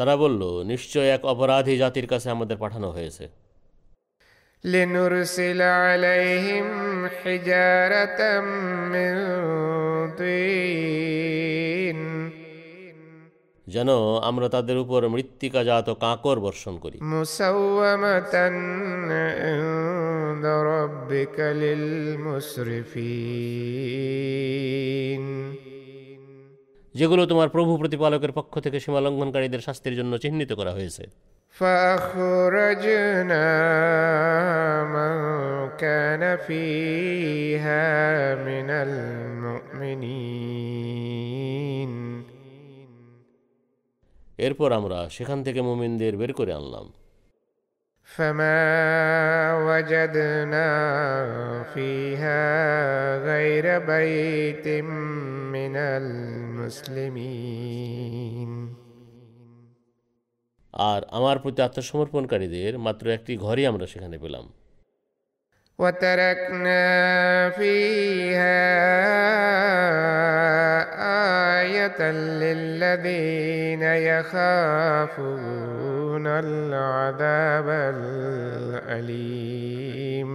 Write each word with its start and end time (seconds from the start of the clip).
তারা 0.00 0.14
বলল 0.16 0.42
নিশ্চয় 0.64 1.08
এক 1.08 1.22
অপরাধী 1.24 1.74
জাতির 1.76 2.06
কাছে 2.06 2.28
আমাদের 2.30 2.56
পাঠানো 2.56 2.88
হয়েছে 2.90 3.24
যেন 13.66 13.90
আমরা 14.22 14.46
তাদের 14.48 14.76
উপর 14.78 15.00
মৃত্তিকাজাত 15.08 15.88
কাঁকর 16.00 16.36
বর্ষণ 16.40 16.74
করি 16.78 16.96
মুসরিফিন 22.26 23.30
যেগুলো 26.94 27.22
তোমার 27.26 27.48
প্রভু 27.48 27.72
প্রতিপালকের 27.76 28.32
পক্ষ 28.32 28.52
থেকে 28.58 28.78
সীমালঙ্ঘনকারীদের 28.80 29.60
শাস্তির 29.60 29.94
জন্য 29.96 30.12
চিহ্নিত 30.18 30.50
করা 30.52 30.72
হয়েছে 30.72 31.04
এরপর 44.38 44.68
আমরা 44.72 44.98
সেখান 45.08 45.38
থেকে 45.42 45.60
মোমিনদের 45.60 46.14
বের 46.16 46.32
করে 46.32 46.52
আনলাম 46.54 46.86
فما 48.10 48.60
وجدنا 49.66 50.68
فيها 51.64 52.42
غير 53.18 53.78
بيت 53.86 54.66
من 55.54 55.74
المسلمين 57.20 58.50
আর 60.74 61.00
আমার 61.10 61.36
প্রতি 61.38 61.60
আত্মসমর্পণকারীদের 61.62 62.72
মাত্র 62.78 63.04
একটি 63.08 63.32
ঘরই 63.36 63.64
আমরা 63.66 63.86
সেখানে 63.86 64.16
পেলাম 64.18 64.44
وتركنا 65.80 67.50
فيها 67.50 68.60
آية 71.60 72.00
للذين 72.42 73.82
يخافون 74.08 75.40
العذاب 76.44 77.68
الأليم 78.80 80.30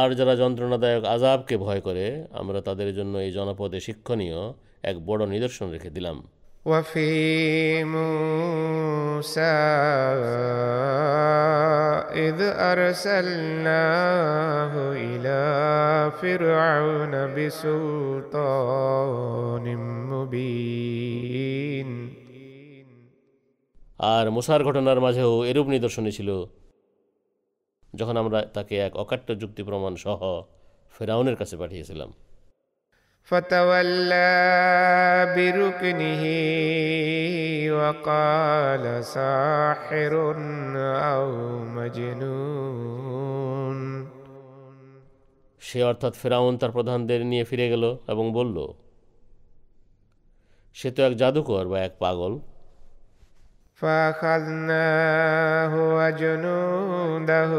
আর 0.00 0.14
যারা 0.14 0.36
যন্ত্রণাদায়ক 0.36 1.04
আজাবকে 1.04 1.56
ভয় 1.56 1.80
করে 1.80 2.24
আমরা 2.32 2.60
তাদের 2.60 2.94
জন্য 2.94 3.18
এই 3.18 3.32
জনপদে 3.32 3.80
শিক্ষণীয় 3.80 4.52
এক 4.82 5.06
বড় 5.06 5.26
নিদর্শন 5.26 5.70
রেখে 5.70 5.90
দিলাম 5.90 6.37
وفي 6.66 7.84
موسى 7.86 9.56
إذ 12.18 12.38
أرسلناه 12.72 14.12
إلى 14.92 15.40
فرعون 16.12 17.14
بسلطان 17.34 18.86
مبين 20.10 21.88
আর 24.12 24.26
মুসার 24.30 24.60
ঘটনার 24.64 24.98
মাঝেও 25.00 25.32
এরূপ 25.44 25.66
নিদর্শনী 25.74 26.10
ছিল 26.12 26.30
যখন 27.94 28.14
আমরা 28.16 28.38
তাকে 28.56 28.74
এক 28.78 28.92
অকাট্য 28.96 29.28
যুক্তি 29.40 29.62
প্রমাণ 29.62 29.92
সহ 29.96 30.20
ফেরাউনের 30.92 31.36
কাছে 31.36 31.54
পাঠিয়েছিলাম 31.56 32.10
فتولى 33.28 34.32
بركنه 35.36 36.24
وقال 37.72 38.84
ساحر 39.06 40.12
مجنون 41.76 43.78
সে 45.62 45.78
অর্থাৎ 45.90 46.12
ফেরাউন 46.20 46.54
তার 46.60 46.72
প্রধানদের 46.76 47.20
নিয়ে 47.30 47.44
ফিরে 47.44 47.66
গেল 47.72 47.84
এবং 48.12 48.32
বলল 48.32 48.56
সে 50.76 50.90
তো 50.90 51.02
এক 51.02 51.14
জাদুকর 51.14 51.64
বা 51.72 51.78
এক 51.80 51.92
পাগল 52.00 52.32
فأخذناه 53.80 55.72
وجنوده 55.96 57.52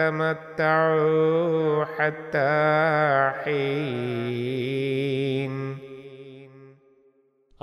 تمتعوا 0.00 1.84
حتى 1.86 2.50
حين 3.40 4.40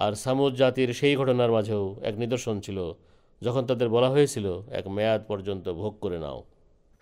আর 0.00 0.13
সামুদ 0.15 0.53
জাতির 0.53 0.89
সেই 0.93 1.15
ঘটনার 1.15 1.51
মাঝেও 1.51 1.83
এক 2.01 2.15
নিদর্শন 2.17 2.55
ছিল 2.59 2.77
যখন 3.41 3.63
তাদের 3.65 3.87
বলা 3.89 4.09
হয়েছিল 4.09 4.47
এক 4.69 4.85
মেয়াদ 4.87 5.21
পর্যন্ত 5.27 5.65
ভোগ 5.81 5.93
করে 6.01 6.17
নাও 6.19 6.39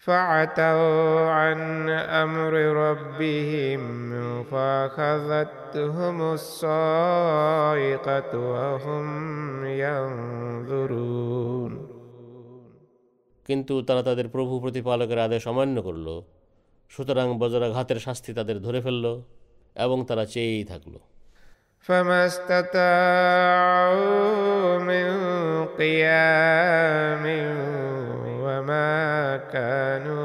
فعتوا 0.07 1.29
عن 1.31 1.89
امر 1.89 2.53
ربهم 2.83 3.81
فاخذتهم 4.43 6.17
الصاعقه 6.33 8.31
وهم 8.51 9.05
ينظرون 9.83 11.71
কিন্তু 13.49 13.73
তারা 13.87 14.01
তাদের 14.09 14.27
প্রভু 14.35 14.53
প্রতিপালকের 14.63 15.19
আদেশ 15.27 15.43
অমান্য 15.51 15.77
করল 15.87 16.07
সুতরাং 16.91 17.27
বজরাঘাতের 17.41 17.99
শাস্তি 18.05 18.31
তাদের 18.33 18.57
ধরে 18.65 18.79
ফেলল 18.85 19.05
এবং 19.75 19.97
তারা 20.09 20.23
চেয়েই 20.33 20.65
থাকল 20.71 20.93
فما 21.85 22.19
استطاعوا 22.25 24.05
কিয়া 25.77 26.25
قيام 26.97 27.25
কানু 29.51 30.24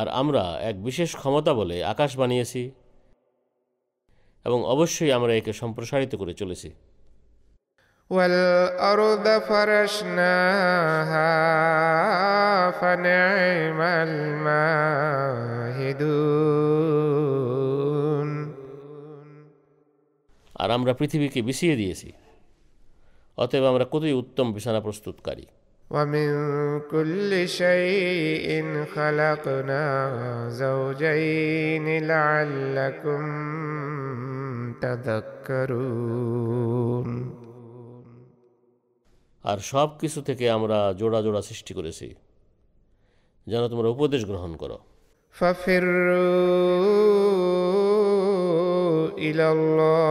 আর 0.00 0.06
আমরা 0.10 0.44
এক 0.60 0.76
বিশেষ 0.82 1.10
ক্ষমতা 1.16 1.52
বলে 1.54 1.76
আকাশ 1.84 2.10
বানিয়েছি 2.16 2.62
এবং 4.44 4.58
অবশ্যই 4.64 5.10
আমরা 5.12 5.32
একে 5.34 5.52
সম্প্রসারিত 5.52 6.12
করে 6.14 6.34
চলেছি 6.34 6.68
আর 20.54 20.68
আমরা 20.70 20.92
পৃথিবীকে 20.94 21.40
বিছিয়ে 21.42 21.74
দিয়েছি 21.76 22.08
অতএব 23.38 23.64
আমরা 23.64 23.84
কতই 23.84 24.12
উত্তম 24.12 24.46
বিছানা 24.52 24.80
প্রস্তুতকারী 24.80 25.46
ومن 25.90 26.28
كل 26.80 27.48
شيء 27.50 28.48
خلقنا 28.86 29.84
زوجين 30.50 31.86
لعلكم 32.06 33.22
تذكرون 34.82 36.30
আর 39.44 39.58
সব 39.72 39.88
কিছু 40.00 40.18
থেকে 40.28 40.44
আমরা 40.50 40.78
জোড়া 41.00 41.20
জোড়া 41.22 41.40
সৃষ্টি 41.48 41.72
করেছি 41.78 42.08
যেন 43.46 43.62
তোমরা 43.68 43.88
উপদেশ 43.88 44.22
গ্রহণ 44.30 44.52
করো 44.62 44.78
ইলাল্লাহ 49.30 50.10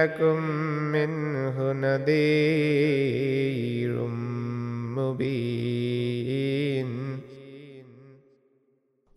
لَكُمْ 0.00 0.38
مِنْهُ 0.94 1.56
نَذِيرٌ 1.84 3.10
مُبِينٌ 4.98 6.90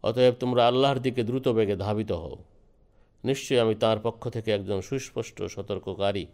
অতএব 0.03 0.33
তোমরা 0.39 0.61
আল্লাহর 0.67 0.99
দিকে 0.99 1.21
দ্রুত 1.23 1.47
বেগে 1.47 1.75
ধাবিত 1.75 2.11
হও 2.11 2.35
নিশ্চয়ই 3.23 3.59
আমি 3.59 3.75
তার 3.75 3.97
পক্ষ 4.03 4.23
থেকে 4.29 4.49
একজন 4.51 4.79
সুস্পষ্ট 4.81 5.37
সতর্ককারী 5.55 6.25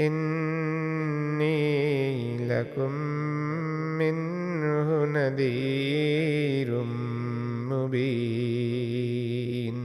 إني 0.00 1.63
لكم 2.53 2.91
منه 3.99 4.89
نذير 5.07 6.69
مبين 7.71 8.83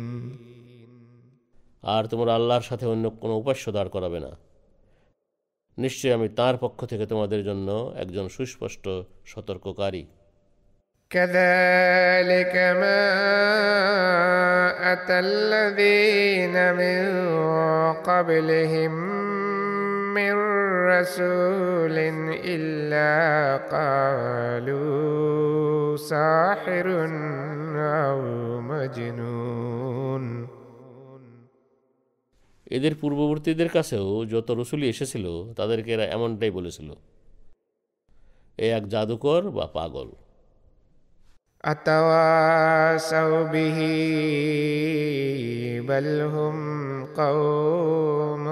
আর 1.89 2.03
তোমরা 2.13 2.33
আল্লাহর 2.35 2.65
সাথে 2.71 2.85
অন্য 2.87 3.05
কোনো 3.23 3.35
উপাস্য 3.37 3.65
দাঁড় 3.73 3.91
করাবে 3.97 4.19
না 4.21 4.33
নিশ্চয়ই 5.79 6.15
আমি 6.15 6.29
তার 6.39 6.55
পক্ষ 6.57 6.81
থেকে 6.87 7.05
তোমাদের 7.07 7.41
জন্য 7.45 7.69
একজন 7.95 8.27
সুস্পষ্ট 8.29 8.85
সতর্ককারী 9.25 10.05
كذلك 11.11 12.55
ما 12.77 13.05
أتى 14.93 15.17
الذين 15.21 16.57
من 16.75 17.01
قبلهم 18.03 18.93
من 20.15 20.35
رسول 20.87 21.97
إلا 22.45 23.13
قالوا 23.67 24.89
ساحر 25.97 26.87
أو 28.01 28.21
مجنون 28.61 30.25
এদের 32.71 32.95
পূর্ববর্তীদের 32.95 33.69
কাছেও 33.69 34.09
যত 34.25 34.49
রসুলি 34.51 34.87
এসেছিল 34.89 35.27
তাদেরকে 35.57 35.91
এরা 35.93 36.07
এমনটাই 36.07 36.51
বলেছিল 36.51 36.89
এ 38.59 38.67
এক 38.73 38.85
জাদুকর 38.89 39.43
বা 39.51 39.67
পাগল 39.67 40.09
আতাওয়াসাউ 41.65 43.33
বিহি 43.45 43.95
বলহুম 45.89 46.57
কওমুন 47.15 48.52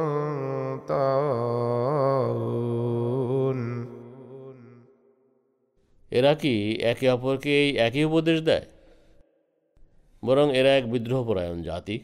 এরা 6.12 6.33
কি 6.35 6.55
একে 6.83 7.07
অপরকে 7.11 7.50
এই 7.62 7.71
একই 7.76 8.05
উপদেশ 8.05 8.38
দেয় 8.43 8.66
বরং 10.23 10.47
এরা 10.55 10.71
এক 10.76 10.85
বিদ্রোহপরায়ণ 10.90 11.59
জাতি 11.62 11.97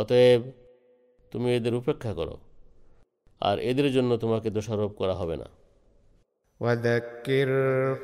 অতএব 0.00 0.42
তুমি 1.32 1.48
এদের 1.54 1.74
উপেক্ষা 1.74 2.12
করো 2.14 2.36
আর 3.42 3.56
এদের 3.60 3.88
জন্য 3.92 4.10
তোমাকে 4.16 4.48
দোষারোপ 4.50 4.92
করা 4.92 5.14
হবে 5.14 5.36
না 5.36 5.48
وذكر 6.60 7.48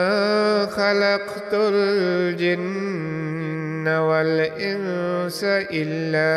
خلقت 0.79 1.53
الجن 1.73 2.69
والإنس 4.09 5.41
إلا 5.81 6.35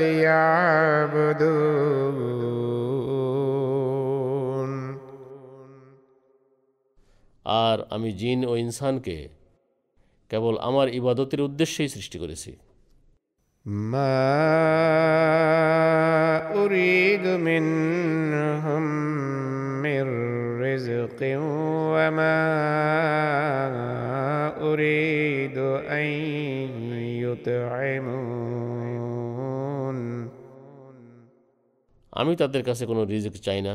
ليعبدون 1.30 2.69
আর 7.58 7.78
আমি 7.90 8.12
জিন 8.12 8.40
ও 8.44 8.52
ইনসানকে 8.56 9.16
কেবল 10.30 10.54
আমার 10.58 10.86
ইবাদতের 10.94 11.40
উদ্দেশ্যেই 11.42 11.88
সৃষ্টি 11.88 12.18
করেছি 12.18 12.52
আমি 32.12 32.32
তাদের 32.36 32.62
কাছে 32.62 32.84
কোনো 32.86 33.02
রিজিক 33.04 33.34
চাই 33.42 33.60
না 33.62 33.74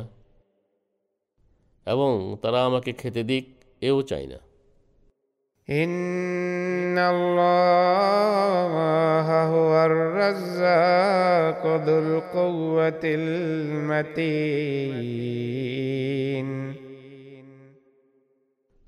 এবং 1.87 2.11
তারা 2.41 2.59
আমাকে 2.65 2.91
খেতে 2.93 3.23
দিক 3.23 3.54
এও 3.81 3.99
চাই 4.01 4.25
না 4.27 4.39
কদুল 11.63 12.09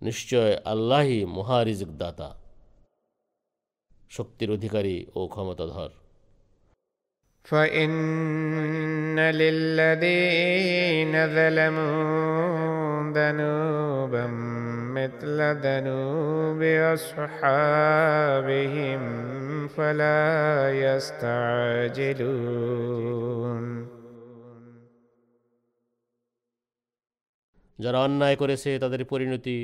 নিশ্চয় 0.01 0.53
আল্লাহ 0.65 1.07
মহারিজক 1.27 1.91
দাতা 1.97 2.29
শক্তির 4.11 4.49
অধিকারী 4.51 4.95
ও 5.15 5.21
ক্ষমতাধর 5.27 5.91
فإن 7.45 9.19
للذين 9.31 11.13
مثل 14.97 15.59
ذنوب 15.59 16.61
أصحابهم 16.95 19.01
فلا 19.67 20.71
يستعجلون 20.87 22.57
যারা 27.79 28.05
অন্যায় 28.05 28.35
করেছে 28.35 28.79
তাদের 28.79 29.05
পরিণতি 29.05 29.64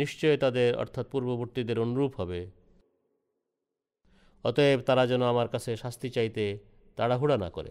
নিশ্চয় 0.00 0.36
তাদের 0.36 0.74
অর্থাৎ 0.74 1.06
পূর্ববর্তীদের 1.10 1.78
অনুরূপ 1.78 2.20
হবে 2.20 2.46
অতএব 4.44 4.80
তারা 4.80 5.06
যেন 5.06 5.22
আমার 5.22 5.48
কাছে 5.48 5.76
শাস্তি 5.76 6.10
চাইতে 6.10 6.58
তাড়াহুড়া 6.98 7.36
না 7.36 7.50
করে 7.50 7.70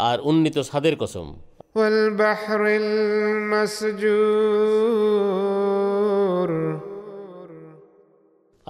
আর 0.00 0.19
উন্নীত 0.21 0.57
স্বাদের 0.59 0.95
কসম 0.97 1.29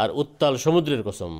আর 0.00 0.08
উত্তাল 0.14 0.54
সমুদ্রের 0.56 1.02
কসম 1.02 1.32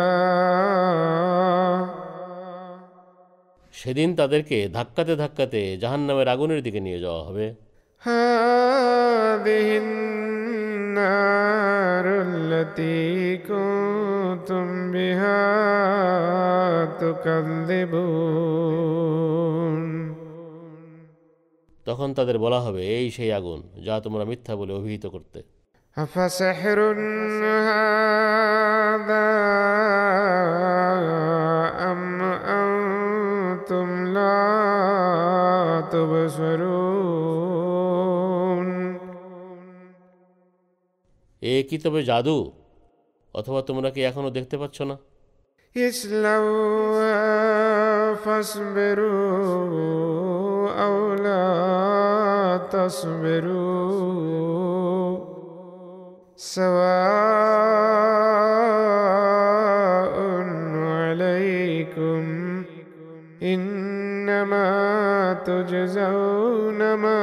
সেদিন 3.83 4.09
তাদেরকে 4.16 4.59
ধাক্কাতে 4.69 5.14
ধাক্কাতে 5.16 5.61
জাহান্নামের 5.76 6.28
আগুনের 6.28 6.61
দিকে 6.62 6.81
নিয়ে 6.87 7.00
যাওয়া 7.00 7.23
হবে 7.25 7.47
তখন 21.87 22.09
তাদের 22.14 22.37
বলা 22.38 22.61
হবে 22.61 22.83
এই 22.97 23.07
সেই 23.11 23.31
আগুন 23.33 23.61
যা 23.87 23.95
তোমরা 24.00 24.25
মিথ্যা 24.25 24.54
বলে 24.57 24.73
অভিহিত 24.73 25.04
করতে 25.07 25.40
أفسحر 25.97 26.78
وأنتم 33.73 33.88
لا 34.09 34.38
تبصرون 35.92 37.33
এ 41.42 41.54
কি 41.69 41.76
তবে 41.85 42.00
জাদু 42.11 42.37
অথবা 43.35 43.61
তোমরা 43.69 43.88
কি 43.95 44.00
এখনো 44.11 44.28
দেখতে 44.37 44.57
পাচ্ছ 44.62 44.78
না 44.90 44.97
ইসলাম 45.76 46.47
ফাসবেরু 48.25 49.12
আওলা 50.85 51.42
তাসবেরু 52.73 53.66
সওয়া 56.52 56.99
ما 64.52 65.33
تجزون 65.47 66.81
ما 66.95 67.23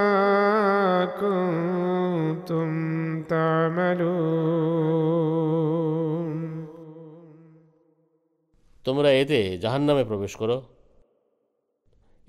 তোমরা 8.86 9.10
এতে 9.14 9.40
জাহান্নামে 9.58 10.04
প্রবেশ 10.06 10.34
করো 10.36 10.58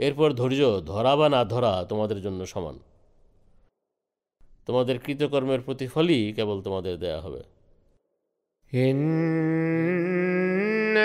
এরপর 0.00 0.29
ধৈর্য 0.33 0.62
ধরা 0.87 1.12
বা 1.17 1.26
না 1.29 1.40
ধরা 1.45 1.73
তোমাদের 1.85 2.19
জন্য 2.23 2.40
সমান 2.47 2.76
তোমাদের 4.67 4.97
কৃতকর্মের 4.99 5.61
প্রতিফলই 5.61 6.21
কেবল 6.37 6.57
তোমাদের 6.62 6.95
দেয়া 6.99 7.21
হবে 7.21 7.43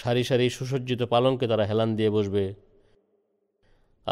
সারি 0.00 0.22
সারি 0.24 0.46
সুসজ্জিত 0.48 1.02
পালঙ্কে 1.04 1.46
তারা 1.46 1.64
হেলান 1.64 1.90
দিয়ে 1.96 2.10
বসবে 2.10 2.44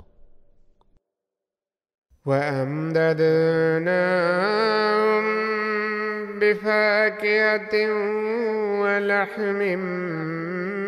وأمددناهم 3.86 5.24
بفاكهة 6.40 7.74
ولحم 8.82 9.60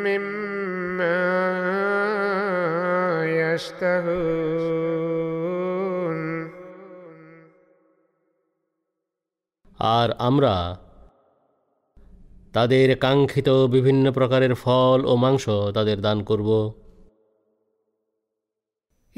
مما 0.04 1.26
يشتهون 3.36 5.55
আর 9.78 10.08
আমরা 10.18 10.54
তাদের 12.52 12.88
কাঙ্ক্ষিত 12.96 13.48
বিভিন্ন 13.66 14.04
প্রকারের 14.10 14.54
ফল 14.54 15.00
ও 15.06 15.12
মাংস 15.16 15.44
তাদের 15.74 15.98
দান 16.00 16.18
করব 16.22 16.50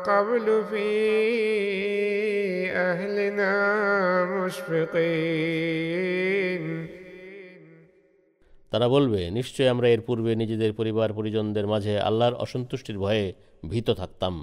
قبل 0.08 0.64
في 0.64 0.88
أهلنا 2.72 3.54
مشفقين 4.38 5.78
তারা 8.72 8.88
বলবে 8.96 9.22
নিশ্চয় 9.32 9.70
আমরা 9.70 9.88
এর 9.90 10.02
পূর্বে 10.08 10.32
নিজেদের 10.36 10.72
পরিবার 10.74 11.10
পরিজনদের 11.14 11.66
মাঝে 11.68 11.94
আল্লাহর 12.00 12.36
অসন্তুষ্টির 12.36 12.98
ভয়ে 13.00 13.26
ভীত 13.70 13.88
থাকতাম 13.92 14.34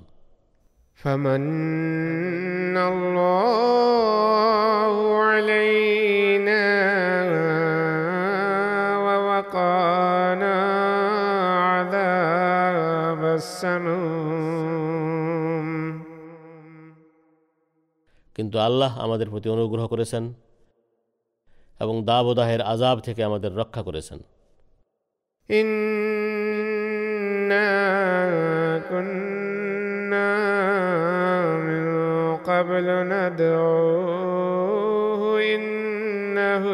فمن 13.61 14.34
কিন্তু 18.37 18.57
আল্লাহ 18.59 18.93
আমাদের 19.01 19.29
প্রতি 19.31 19.49
অনুগ্রহ 19.49 19.85
করেছেন 19.87 20.25
এবং 21.81 21.95
দাবদাহের 22.05 22.61
আজাব 22.63 22.97
থেকে 23.01 23.21
আমাদের 23.25 23.51
রক্ষা 23.57 23.83
করেছেন 23.83 24.19
قبل 32.47 32.87
إنه 35.45 36.65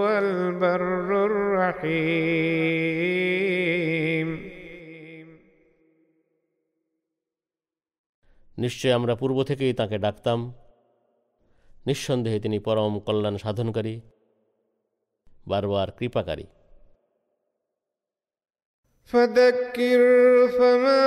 هو 0.00 0.02
البر 0.18 1.10
الرحيم 1.24 2.55
নিশ্চয় 8.58 8.92
আমরা 8.92 9.14
পূর্ব 9.14 9.38
থেকেই 9.42 9.72
তাকে 9.72 9.96
ডাকতাম 9.98 10.38
নিঃসন্দেহে 11.86 12.38
তিনি 12.40 12.58
পরম 12.58 12.94
কল্যাণ 12.98 13.36
সাধনকারী 13.36 13.94
বারবার 15.46 15.88
কৃপাকারী 15.98 16.46
فذكر 19.10 20.00
فما 20.48 21.06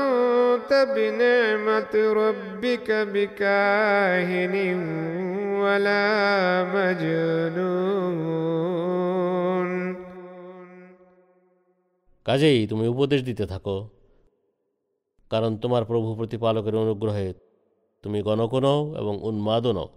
أنت 0.00 0.70
بنعمة 0.96 1.94
ربك 2.14 2.88
بكاهن 3.14 4.54
ولا 5.62 6.06
مجنون 6.74 7.76
কাজেই 12.26 12.60
তুমি 12.66 12.84
উপদেশ 12.88 13.20
দিতে 13.22 13.44
থাকো 13.46 13.76
কারণ 15.30 15.56
তোমার 15.56 15.84
প্রভু 15.84 16.08
প্রতিপালকের 16.14 16.74
অনুগ্রহে 16.74 17.28
তুমি 18.02 18.18
নও 18.60 18.80
এবং 18.96 19.14
উন্মাদন 19.22 19.76
নও 19.76 19.88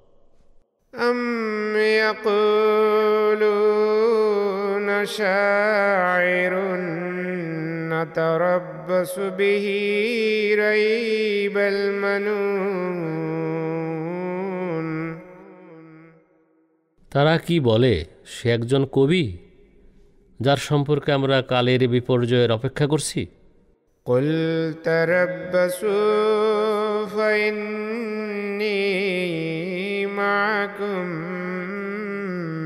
তারা 17.12 17.38
কি 17.38 17.60
বলে 17.60 17.94
সে 18.26 18.46
একজন 18.52 18.86
কবি 18.92 19.24
যার 20.40 20.58
সম্পর্কে 20.58 21.12
আমরা 21.12 21.42
কালের 21.42 21.82
বিপর্যয়ের 21.88 22.52
অপেক্ষা 22.52 22.88
করছি 22.88 23.22
قل 24.10 24.28
تربصوا 24.84 25.96
فإني 27.06 28.86
معكم 30.06 31.06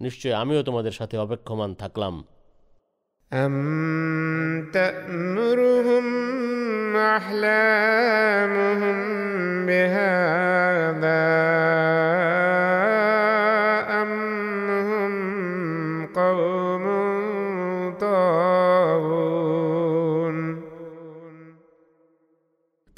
নিশ্চয় 0.00 0.34
আমিও 0.34 0.62
তোমাদের 0.62 0.92
সাথে 0.92 1.16
অপেক্ষমান 1.18 1.70
থাকলাম 1.74 2.14
أم 3.32 3.56
تأمرهم 4.72 6.06
أحلامهم 7.16 8.96
بهذا 9.66 11.24
أم 13.92 14.12
هم 14.90 15.12
قوم 16.14 16.84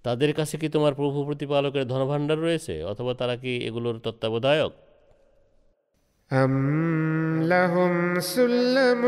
তাদের 0.05 0.31
কাছে 0.38 0.55
কি 0.61 0.68
তোমার 0.68 0.92
প্রভু 1.01 1.18
প্রতিপালকের 1.29 1.85
ধনভাণ্ডার 1.92 2.38
রয়েছে 2.38 2.75
অথবা 2.92 3.12
তারা 3.20 3.35
কি 3.42 3.53
এগুলোর 3.68 3.96
তত্ত্বাবধায়ক 4.05 4.72
أم 6.31 6.55
لهم 7.44 7.94
سلم 8.29 9.03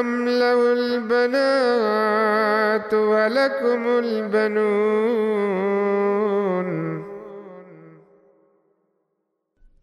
أم 0.00 0.08
له 0.40 0.58
البنات 0.72 2.20
ولكم 3.12 3.82
البنون 3.98 5.79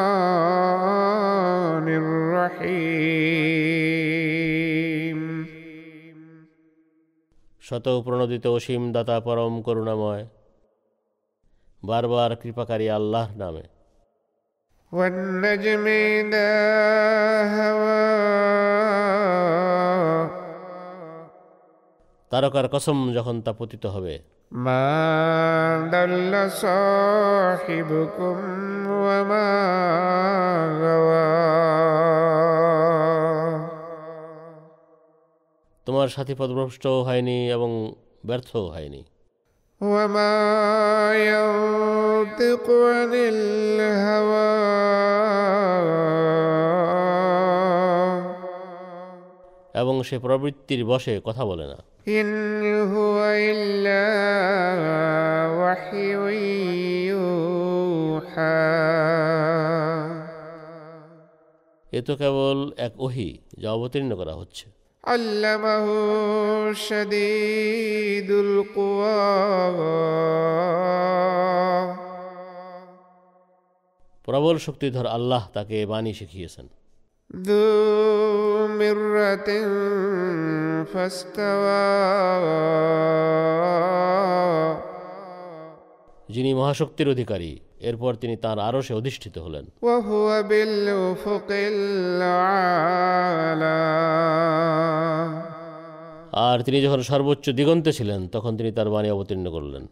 শত 7.62 7.86
প্রণোদিত 8.06 8.46
অসীম 8.48 8.84
দাতা 8.91 9.20
পরম 9.20 9.54
করুণাময় 9.62 10.24
বারবার 11.84 12.32
কৃপাকারী 12.36 12.88
আল্লাহর 12.89 13.34
নামে 13.38 13.63
তারকার 22.32 22.65
কসম 22.67 22.98
যখন 23.13 23.36
তা 23.41 23.52
পতিত 23.54 23.84
হবে 23.86 24.15
সাহিবুকুম 26.52 28.38
মা 29.24 29.48
তোমার 35.88 36.10
সাথে 36.10 36.34
পদভ্রষ্ট 36.36 36.86
হয়নি 37.08 37.38
এবং 37.52 37.70
ব্যর্থও 38.26 38.65
হয়নি 38.70 39.02
এবং 49.74 49.96
সে 50.04 50.15
প্রবৃত্তির 50.20 50.82
বসে 50.86 51.13
কথা 51.26 51.43
বলে 51.46 51.65
না 51.67 51.80
এ 61.93 62.00
তো 62.02 62.13
কেবল 62.15 62.58
এক 62.78 62.93
ওহি 63.00 63.30
যা 63.58 63.70
অবতীর্ণ 63.72 64.12
করা 64.15 64.34
হচ্ছে 64.34 64.77
علمه 65.08 65.88
شديد 66.74 68.30
القوى 68.32 69.48
প্রবল 74.28 74.56
শক্তিধর 74.67 75.08
আল্লাহ 75.17 75.43
তাকে 75.56 75.78
বাণী 75.91 76.12
শিখিয়েছেন 76.20 76.67
ذو 77.30 77.65
مرة 78.80 79.50
فاستوى 80.91 81.88
যিনি 86.30 86.50
মহাশক্তির 86.54 87.08
অধিকারী 87.10 87.52
এরপর 87.80 88.12
তিনি 88.15 88.36
তার 88.36 88.58
আরশে 88.60 88.93
অধিষ্ঠিত 88.93 89.36
হলেন 89.38 89.65
আর 96.43 96.58
তিনি 96.63 96.78
যখন 96.82 97.02
সর্বোচ্চ 97.02 97.46
দিগন্তে 97.50 97.91
ছিলেন 97.93 98.22
তখন 98.28 98.52
তিনি 98.58 98.70
তার 98.72 98.88
বাণী 98.89 99.10
অবতীর্ণ 99.10 99.46
করলেন 99.50 99.84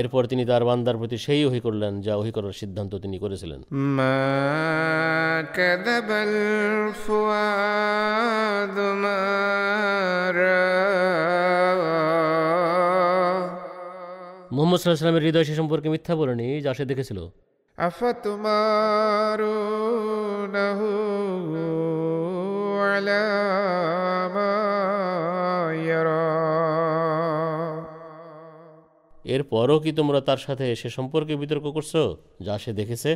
এরপর 0.00 0.22
তিনি 0.26 0.42
তার 0.44 0.62
বান্দার 0.64 0.96
প্রতি 0.96 1.16
সেই 1.18 1.42
ওহি 1.44 1.60
করলেন 1.60 1.92
যা 2.00 2.12
ওহি 2.16 2.32
করার 2.32 2.52
সিদ্ধান্ত 2.52 2.92
তিনি 2.94 3.16
করেছিলেন 3.18 3.60
মোহাম্মদ 14.52 14.78
সাল্লাহামের 14.80 15.24
হৃদয় 15.24 15.44
সে 15.44 15.54
সম্পর্কে 15.54 15.88
মিথ্যা 15.88 16.14
বলেনি 16.16 16.48
যা 16.62 16.70
সে 16.74 16.84
দেখেছিল 16.84 17.18
আফা 17.78 18.10
তোমার 18.22 19.38
এরপরও 29.28 29.78
কি 29.78 29.90
তোমরা 29.92 30.20
তার 30.20 30.40
সাথে 30.46 30.64
সে 30.76 30.88
সম্পর্কে 30.90 31.34
বিতর্ক 31.36 31.66
করছো 31.72 32.02
যা 32.40 32.54
সে 32.58 32.72
দেখেছে 32.72 33.10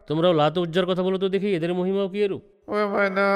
তোমরাও 0.08 0.32
লাত 0.32 0.54
উজ্জার 0.58 0.86
কথা 0.86 1.02
বলো 1.02 1.18
তো 1.18 1.26
দেখি 1.28 1.48
এদের 1.52 1.72
মহিমাও 1.74 2.08
কি 2.08 2.18
এরূপ 2.22 2.42
ওমানা 2.72 3.30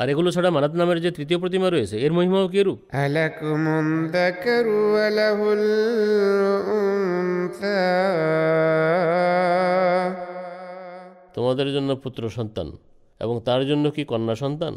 আর 0.00 0.06
এগুলো 0.08 0.28
ছাড়া 0.30 0.50
মানাত 0.50 0.72
নামের 0.74 0.98
যে 1.00 1.10
তৃতীয় 1.10 1.38
প্রতিমা 1.38 1.68
রয়েছে 1.70 1.96
এর 1.98 2.12
মহিমাও 2.12 2.46
কি 2.48 2.60
রূপ 2.62 2.78
তোমাদের 11.34 11.68
জন্য 11.72 11.90
পুত্র 11.94 12.22
সন্তান 12.28 12.68
এবং 13.20 13.36
তার 13.44 13.60
জন্য 13.66 13.84
কি 13.90 14.02
কন্যা 14.04 14.34
সন্তান 14.34 14.74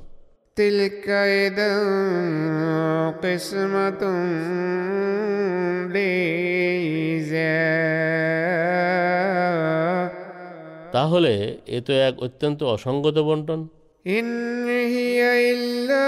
তাহলে 10.94 11.34
এ 11.68 11.78
তো 11.82 11.92
এক 12.08 12.16
অত্যন্ত 12.20 12.60
অসঙ্গত 12.68 13.18
বন্টন 13.22 13.60
إن 14.08 14.68
هي 14.68 15.52
إلا 15.54 16.08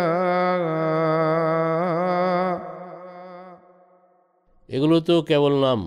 এগুলো 4.69 4.97
তো 5.01 5.15
কেবল 5.23 5.53
নাম 5.67 5.81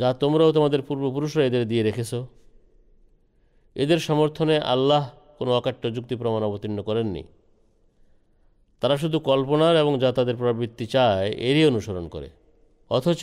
যা 0.00 0.08
তোমরাও 0.22 0.50
তোমাদের 0.52 0.80
পূর্বপুরুষরা 0.88 1.42
এদের 1.48 1.64
দিয়ে 1.70 1.82
রেখেছো 1.84 2.18
এদের 3.76 3.98
সমর্থনে 3.98 4.56
আল্লাহ 4.64 5.02
কোনো 5.38 5.50
অকাট্য 5.52 5.84
যুক্তি 5.94 6.14
প্রমাণ 6.16 6.42
অবতীর্ণ 6.42 6.78
করেননি 6.82 7.22
তারা 8.82 8.96
শুধু 8.96 9.18
কল্পনার 9.20 9.74
এবং 9.76 9.92
যা 9.98 10.10
তাদের 10.12 10.36
প্রবৃত্তি 10.36 10.86
চায় 10.86 11.28
এরই 11.40 11.64
অনুসরণ 11.66 12.06
করে 12.08 12.28
অথচ 12.90 13.22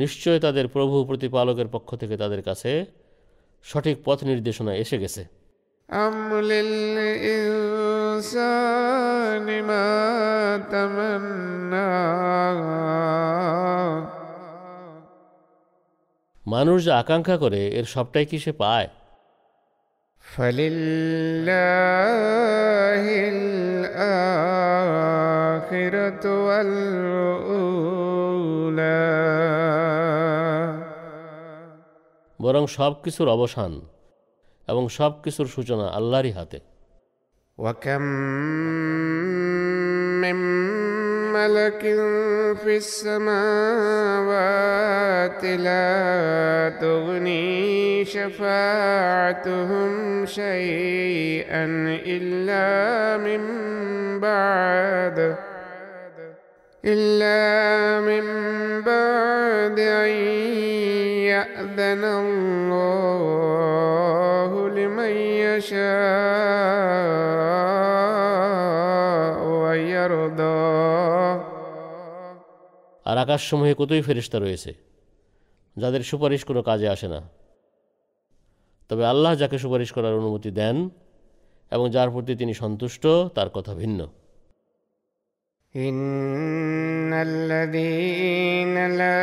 নিশ্চয় 0.00 0.38
তাদের 0.38 0.66
প্রভু 0.68 0.96
প্রতিপালকের 1.04 1.68
পক্ষ 1.68 1.88
থেকে 1.96 2.14
তাদের 2.16 2.42
কাছে 2.42 2.70
সঠিক 3.66 3.96
পথ 4.04 4.18
নির্দেশনা 4.24 4.72
এসে 4.74 4.96
গেছে 4.98 5.22
মানুষ 16.44 16.78
যা 16.84 16.92
আকাঙ্ক্ষা 16.98 17.36
করে 17.36 17.60
এর 17.68 17.84
সবটাই 17.84 18.26
কি 18.26 18.38
সে 18.38 18.52
পায় 18.52 18.88
فلله 20.24 21.44
الآخرة 25.32 26.24
والأولى 26.46 27.62
বরং 32.40 32.66
সব 32.66 32.92
কিছুর 33.04 33.28
অবসান 33.28 33.72
এবং 34.68 34.84
সব 34.88 35.12
কিছুর 35.22 35.46
সূচনা 35.46 35.86
আল্লাহরই 35.88 36.32
হাতে 36.32 36.58
وكم 37.58 38.02
من 40.22 40.36
ملك 41.32 41.80
في 42.64 42.76
السماوات 42.76 43.32
لا 45.44 46.72
تغني 46.80 48.04
شفاعتهم 48.04 49.92
شيئا 50.26 51.64
إلا 52.06 53.16
من 53.16 53.40
بعد 54.20 55.36
إلا 56.84 58.00
من 58.00 58.24
بعد 58.82 59.78
أن 59.78 60.08
يأذن 61.30 62.04
الله 62.04 63.42
لمن 64.68 65.10
يشاء 65.10 66.31
আর 73.06 73.16
আকাশসমূহে 73.18 73.74
কতই 73.74 74.02
ফেরিস্তা 74.02 74.38
রয়েছে 74.38 74.70
যাদের 75.76 76.02
সুপারিশ 76.02 76.40
কোনো 76.44 76.60
কাজে 76.62 76.88
আসে 76.88 77.08
না 77.08 77.20
তবে 78.90 79.02
আল্লাহ 79.06 79.32
যাকে 79.34 79.56
সুপারিশ 79.58 79.90
করার 79.92 80.14
অনুমতি 80.14 80.50
দেন 80.50 80.76
এবং 81.72 81.86
যার 81.90 82.08
প্রতি 82.10 82.32
তিনি 82.36 82.54
সন্তুষ্ট 82.54 83.04
তার 83.34 83.48
কথা 83.48 83.72
ভিন্ন 83.74 84.00
إن 85.74 87.12
الذين 87.12 88.76
لا 88.96 89.22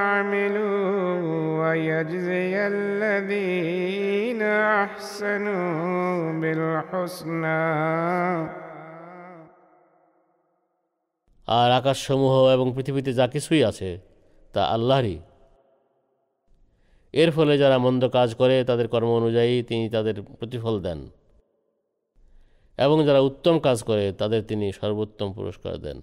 عملوا 0.04 0.80
ويجزي 1.60 2.56
الذين 2.68 4.42
أحسنوا 4.82 6.32
بالحسنى 6.42 7.66
আর 11.48 11.70
আকাশসমূহ 11.80 12.34
এবং 12.56 12.68
পৃথিবীতে 12.76 13.12
যা 13.14 13.26
কিছুই 13.34 13.62
আছে 13.70 13.90
তা 14.54 14.62
আল্লাহরই 14.76 15.18
এর 17.14 17.30
ফলে 17.32 17.54
যারা 17.58 17.78
মন্দ 17.78 18.04
কাজ 18.18 18.30
করে 18.42 18.56
তাদের 18.64 18.88
কর্ম 18.88 19.10
অনুযায়ী 19.22 19.54
তিনি 19.70 19.86
তাদের 19.90 20.16
প্রতিফল 20.40 20.76
দেন 20.88 21.00
এবং 22.78 22.98
যারা 23.08 23.22
উত্তম 23.30 23.56
কাজ 23.60 23.78
করে 23.90 24.06
তাদের 24.12 24.42
তিনি 24.50 24.66
সর্বোত্তম 24.80 25.28
পুরস্কার 25.34 25.76
দেন 25.86 26.00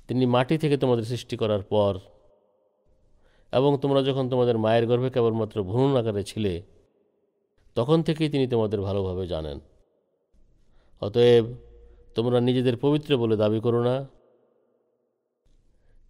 তিনি 0.09 0.23
মাটি 0.25 0.55
থেকে 0.57 0.75
তোমাদের 0.77 1.05
সৃষ্টি 1.05 1.35
করার 1.41 1.63
পর 1.71 1.93
এবং 3.53 3.71
তোমরা 3.83 4.01
যখন 4.01 4.25
তোমাদের 4.29 4.55
মায়ের 4.57 4.85
গর্ভে 4.85 5.09
কেবলমাত্র 5.09 5.57
ভ্রূণ 5.63 5.91
আকারে 5.97 6.23
ছিলে 6.23 6.53
তখন 7.75 7.97
থেকেই 8.07 8.29
তিনি 8.29 8.45
তোমাদের 8.47 8.79
ভালোভাবে 8.81 9.23
জানেন 9.27 9.57
অতএব 11.01 11.45
তোমরা 12.15 12.37
নিজেদের 12.39 12.75
পবিত্র 12.77 13.11
বলে 13.17 13.35
দাবি 13.35 13.59
করো 13.65 13.81
না 13.81 13.95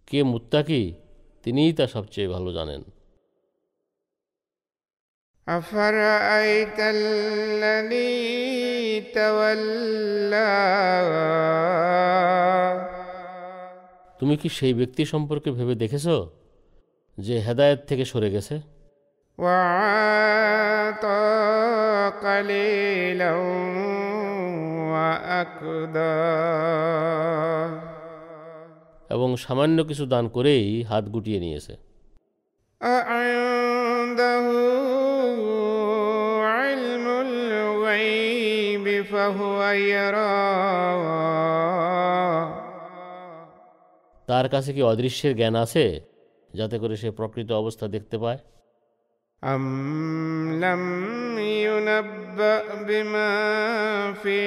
কে 0.08 0.18
মুত্তাকি 0.22 0.82
তিনিই 1.44 1.72
তা 1.72 1.84
সবচেয়ে 1.86 2.28
ভালো 2.28 2.50
জানেন 2.52 2.82
أفرأيت 5.46 6.78
الذي 6.90 8.14
তুমি 14.20 14.34
কি 14.36 14.48
সেই 14.48 14.74
ব্যক্তি 14.74 15.02
সম্পর্কে 15.04 15.50
ভেবে 15.50 15.74
দেখেছ 15.74 16.06
যে 17.18 17.34
হেদায়ত 17.40 17.80
থেকে 17.88 18.04
সরে 18.04 18.28
গেছে 18.30 18.54
এবং 29.10 29.28
সামান্য 29.36 29.78
কিছু 29.84 30.04
দান 30.06 30.24
করেই 30.28 30.66
হাত 30.82 31.04
গুটিয়ে 31.08 31.40
নিয়েছে 31.40 31.74
فهو 39.04 39.60
يراه 39.90 41.69
তার 44.30 44.46
কাছে 44.48 44.70
কি 44.76 44.82
অদৃশ্যের 44.84 45.32
জ্ঞান 45.36 45.54
আছে 45.64 45.84
যাতে 46.50 46.76
করে 46.82 46.94
সে 46.96 47.08
প্রকৃত 47.18 47.48
অবস্থা 47.52 47.86
দেখতে 47.96 48.16
পায় 48.24 48.40
أم 49.42 49.64
لم 50.60 50.82
ينبأ 51.38 52.60
بما 52.80 53.32
في 54.14 54.40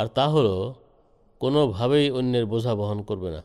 আর 0.00 0.07
তা 0.17 0.27
হল 0.29 0.49
কোনোভাবেই 1.41 2.07
অন্যের 2.11 2.47
বোঝা 2.47 2.73
বহন 2.75 3.01
করবে 3.03 3.31
না 3.31 3.43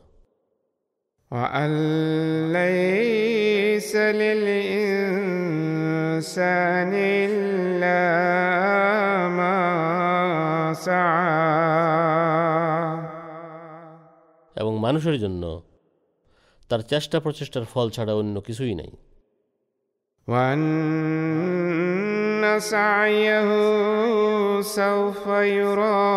ليس 2.52 3.92
للإنسان 4.20 4.82
إلا 7.16 8.00
এবং 14.58 14.72
মানুষের 14.78 15.16
জন্য 15.18 15.42
তার 16.70 16.80
চেষ্টা 16.82 17.16
প্রচেষ্টার 17.20 17.64
ফল 17.64 17.86
ছাড়া 17.90 18.12
অন্য 18.14 18.36
কিছুই 18.40 18.74
নাই 18.74 18.90
سعيه 22.60 23.50
سوف 24.60 25.26
يرى 25.58 25.98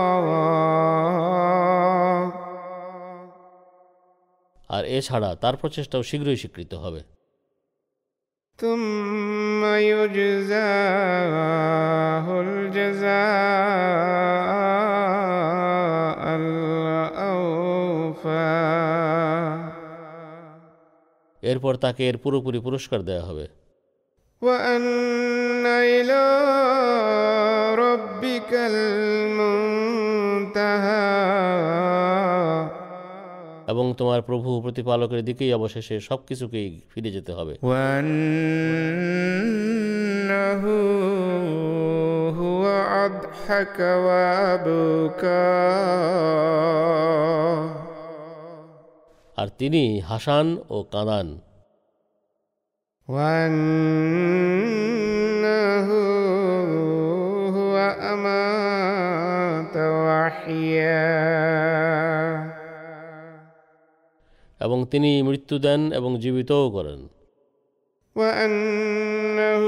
আর 4.69 4.83
এছাড়া 4.89 5.29
তার 5.35 5.55
প্রচেষ্টাও 5.55 6.03
শীঘ্রই 6.03 6.37
স্বীকৃত 6.37 6.73
হবে 6.75 7.01
ثم 8.59 9.61
يجزاه 9.91 11.05
الجزاء 12.41 14.11
এরপর 21.43 21.73
তাকে 21.75 22.01
এর 22.09 22.17
পুরোপুরি 22.17 22.59
পুরস্কার 22.59 22.99
দেওয়া 23.01 23.25
হবে 23.25 23.45
এবং 33.67 33.85
তোমার 33.97 34.19
প্রভু 34.21 34.49
প্রতিপালকের 34.61 35.21
দিকেই 35.25 35.51
অবশেষে 35.53 35.95
সব 35.99 36.19
কিছুকেই 36.27 36.69
ফিরে 36.89 37.09
যেতে 37.11 37.31
হবে 37.33 37.53
أضحك 43.01 43.77
আর 49.41 49.47
তিনি 49.57 49.83
হাসান 49.99 50.47
ও 50.69 50.77
কাঁদান 50.91 51.27
এবং 64.61 64.79
তিনি 64.91 65.11
মৃত্যু 65.21 65.55
দেন 65.59 65.81
এবং 65.91 66.11
জীবিতও 66.19 66.65
করেন 66.69 67.01
وأنه 68.15 69.63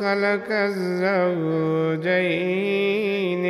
خلق 0.00 0.48
الزوجين 0.70 2.14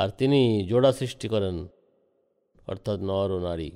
আর 0.00 0.08
তিনি 0.18 0.40
জোড়া 0.68 0.90
সৃষ্টি 0.92 1.26
করেন 1.28 1.56
অর্থাৎ 2.66 2.98
নর 3.02 3.30
ও 3.30 3.38
নারী 3.40 3.70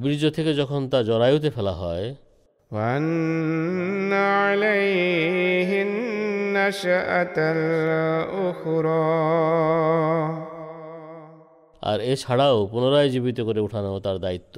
বীর্য 0.01 0.23
থেকে 0.29 0.51
যখন 0.53 0.81
তা 0.87 0.99
জরায়ুতে 1.03 1.49
ফেলা 1.55 1.73
হয় 1.73 2.05
আলাইহিন 4.41 5.89
নাশআতাল 6.55 7.65
উখরা 8.45 9.07
আর 11.81 11.97
এছাড়াও 12.03 12.57
পুনরায় 12.67 13.09
জীবিত 13.09 13.37
করে 13.41 13.59
ওঠানো 13.61 13.91
তার 13.99 14.17
দায়িত্ব 14.19 14.55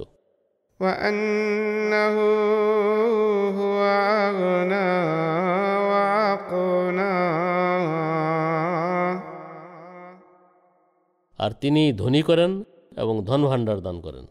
আর 11.39 11.51
তিনি 11.61 11.83
ধনী 11.93 12.21
করেন 12.21 12.51
এবং 12.97 13.15
ধন 13.25 13.41
ভাণ্ডার 13.47 13.79
দান 13.81 13.97
করেন 14.01 14.25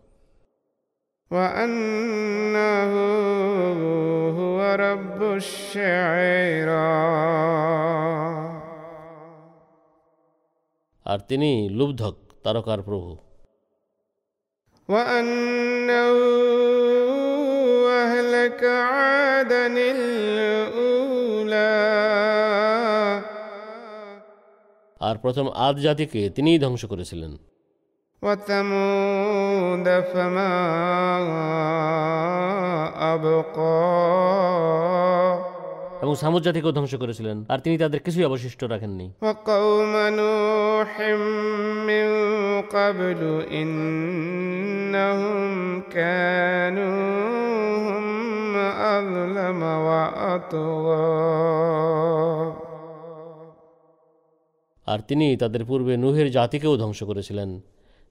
আর 11.07 11.19
তিনি 11.29 11.51
লুব্ধক 11.69 12.15
তারকার 12.45 12.81
প্রভু 12.83 13.11
আর 25.01 25.17
প্রথম 25.19 25.47
আদ 25.57 25.77
জাতিকে 25.77 26.21
তিনিই 26.31 26.59
ধ্বংস 26.59 26.83
করেছিলেন 26.85 27.33
অবক 33.13 33.57
এবং 36.03 36.15
সামুদ 36.17 36.43
জাতিকেও 36.43 36.73
ধ্বংস 36.73 36.95
করেছিলেন 36.95 37.37
আর 37.49 37.59
তিনি 37.59 37.77
তাদের 37.79 38.01
কিছুই 38.01 38.25
অবশিষ্ট 38.25 38.61
রাখেননি 38.65 39.07
আর 54.87 55.01
তিনি 55.01 55.27
তাদের 55.37 55.63
পূর্বে 55.65 55.93
নুহের 55.97 56.29
জাতিকেও 56.31 56.75
ধ্বংস 56.77 57.01
করেছিলেন 57.03 57.51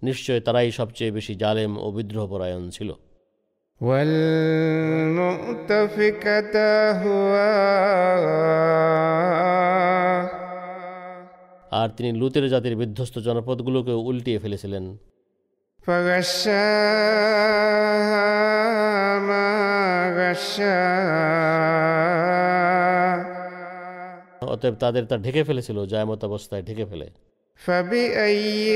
নিশ্চয় 0.01 0.39
তারাই 0.39 0.71
সবচেয়ে 0.71 1.11
বেশি 1.11 1.33
জালেম 1.35 1.71
ও 1.77 1.87
বিদ্রোহপরায়ণ 1.91 2.63
ছিল 2.69 2.89
والمؤتفكة 5.41 6.55
هوى 6.93 7.51
আর 11.71 11.89
তিনি 11.97 12.09
লুতের 12.11 12.45
জাতির 12.49 12.75
বিধ্বস্ত 12.75 13.15
জনপদগুলোকে 13.17 13.93
উল্টিয়ে 14.01 14.39
ফেলেছিলেন 14.39 14.83
অতএব 24.45 24.75
তাদের 24.79 25.03
তা 25.05 25.15
ঢেকে 25.17 25.41
ফেলেছিল 25.43 25.77
জায়মত 25.85 26.21
অবস্থায় 26.25 26.63
ঢেকে 26.63 26.85
ফেলে 26.85 27.07
فبأي 27.61 28.76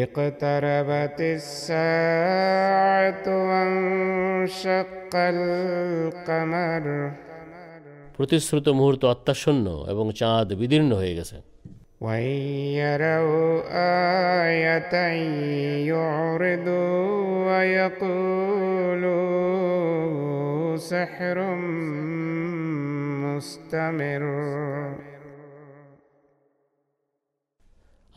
اقتربت 0.00 1.19
الساعة 1.37 3.25
وانشق 3.47 5.13
القمر 5.33 6.85
প্রতিশ্রুত 8.17 8.67
মুহূর্ত 8.69 9.01
অত্যাশূন্য 9.05 9.67
এবং 9.87 10.05
চাঁদ 10.11 10.47
বিদীর্ণ 10.53 10.91
হয়ে 10.95 11.15
গেছে 11.19 11.37
ويروا 12.01 13.47
سحر 20.79 21.37
مستمر 23.23 24.23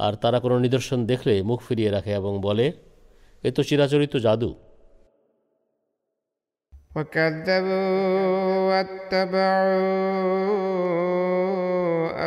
আর 0.00 0.15
তারা 0.15 0.39
কোনো 0.41 0.57
নিদর্শন 0.59 1.01
দেখলে 1.07 1.35
মুখ 1.43 1.59
ফিরিয়ে 1.61 1.91
রাখে 1.91 2.13
এবং 2.15 2.33
বলে 2.43 2.67
এ 3.45 3.51
তো 3.51 3.63
চিরাচরিত 3.63 4.15
জাদু 4.17 4.51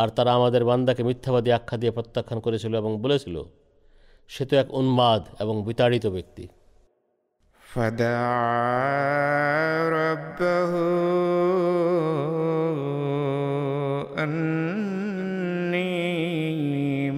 আর 0.00 0.08
তারা 0.08 0.30
আমাদের 0.34 0.62
বান্দাকে 0.64 1.02
মিথ্যাবাদী 1.08 1.50
আখ্যা 1.50 1.76
দিয়ে 1.80 1.92
প্রত্যাখ্যান 1.92 2.38
করেছিল 2.40 2.72
এবং 2.76 2.92
বলেছিল 3.04 3.36
সে 4.30 4.42
তো 4.48 4.54
এক 4.56 4.68
উন্মাদ 4.74 5.22
এবং 5.40 5.54
বিতাড়িত 5.66 6.04
ব্যক্তি 6.06 6.44
فدعا 7.72 9.08
ربه 9.90 10.72
أني 15.42 15.90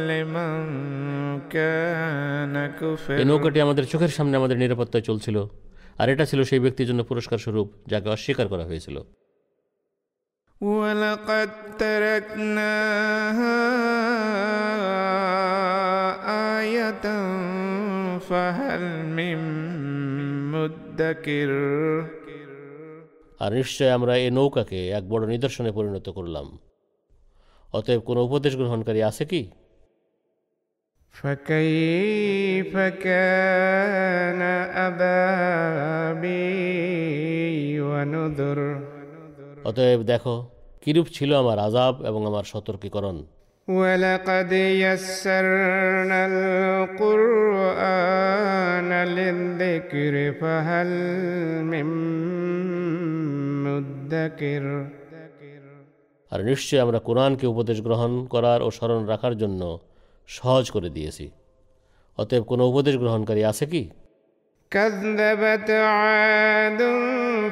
لمن 0.10 0.60
كان 1.50 2.56
كفر 2.72 3.16
এই 3.22 3.26
নৌকাটি 3.26 3.58
আমাদের 3.62 3.86
চোখের 3.86 4.12
সামনে 4.18 4.36
আমাদের 4.38 4.58
নিরাপত্তায় 4.58 5.06
চলছিল 5.10 5.38
আর 5.98 6.08
এটা 6.10 6.26
ছিল 6.26 6.40
সেই 6.44 6.62
ব্যক্তির 6.66 6.88
জন্য 6.90 7.02
পুরস্কার 7.04 7.40
স্বরূপ 7.46 7.68
যাকে 7.92 8.08
অস্বীকার 8.10 8.48
করা 8.48 8.66
হয়েছিল 8.66 8.98
ولقد 10.62 11.50
تركناها 11.80 13.62
آية 16.60 17.06
فهل 18.20 18.84
من 19.10 19.38
مدكر 20.52 21.52
আর 23.42 23.52
নিশ্চয় 23.54 23.92
আমরা 23.98 24.14
এই 24.18 24.30
নৌকাকে 24.38 24.80
এক 24.98 25.04
বড় 25.10 25.24
নিদর্শনে 25.28 25.72
পরিণত 25.78 26.08
করলাম 26.18 26.48
অতএব 27.74 28.02
কোনো 28.10 28.20
উপদেশ 28.28 28.54
গ্রহণকারী 28.60 29.02
আছে 29.10 29.26
কি 29.32 29.42
فكيف 31.16 32.74
كان 33.06 34.42
أبابي 34.88 36.32
ونذر 37.82 38.60
অতএব 39.66 40.02
দেখো 40.04 40.36
কিরূপ 40.84 41.08
ছিল 41.08 41.30
আমার 41.34 41.58
আজাব 41.60 41.94
এবং 42.10 42.22
আমার 42.28 42.46
সতর্কীকরণ 42.54 43.18
ولقد 43.68 44.52
يسرنا 44.82 46.22
القرآن 46.82 47.82
للذكر 49.10 50.14
فهل 50.34 50.92
আর 56.32 56.40
নিশ্চয় 56.42 56.82
আমরা 56.82 57.00
কোরআনকে 57.00 57.46
উপদেশ 57.48 57.78
গ্রহণ 57.82 58.12
করার 58.34 58.60
ও 58.62 58.70
স্মরণ 58.72 59.02
রাখার 59.06 59.34
জন্য 59.38 59.62
সহজ 60.30 60.66
করে 60.76 60.90
দিয়েছি 60.90 61.26
অতএব 62.18 62.44
কোনো 62.44 62.64
উপদেশ 62.68 62.96
গ্রহণকারী 62.98 63.42
আছে 63.44 63.66
কি 63.72 63.82
كذبت 64.72 65.70
عاد 65.72 66.82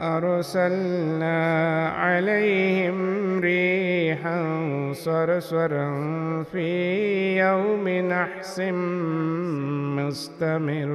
أرسلنا 0.00 1.38
عليهم 1.90 2.98
ريحا 3.40 4.38
صرصرا 4.94 5.88
في 6.42 6.68
يوم 7.38 7.88
نحس 7.88 8.60
مستمر 9.98 10.90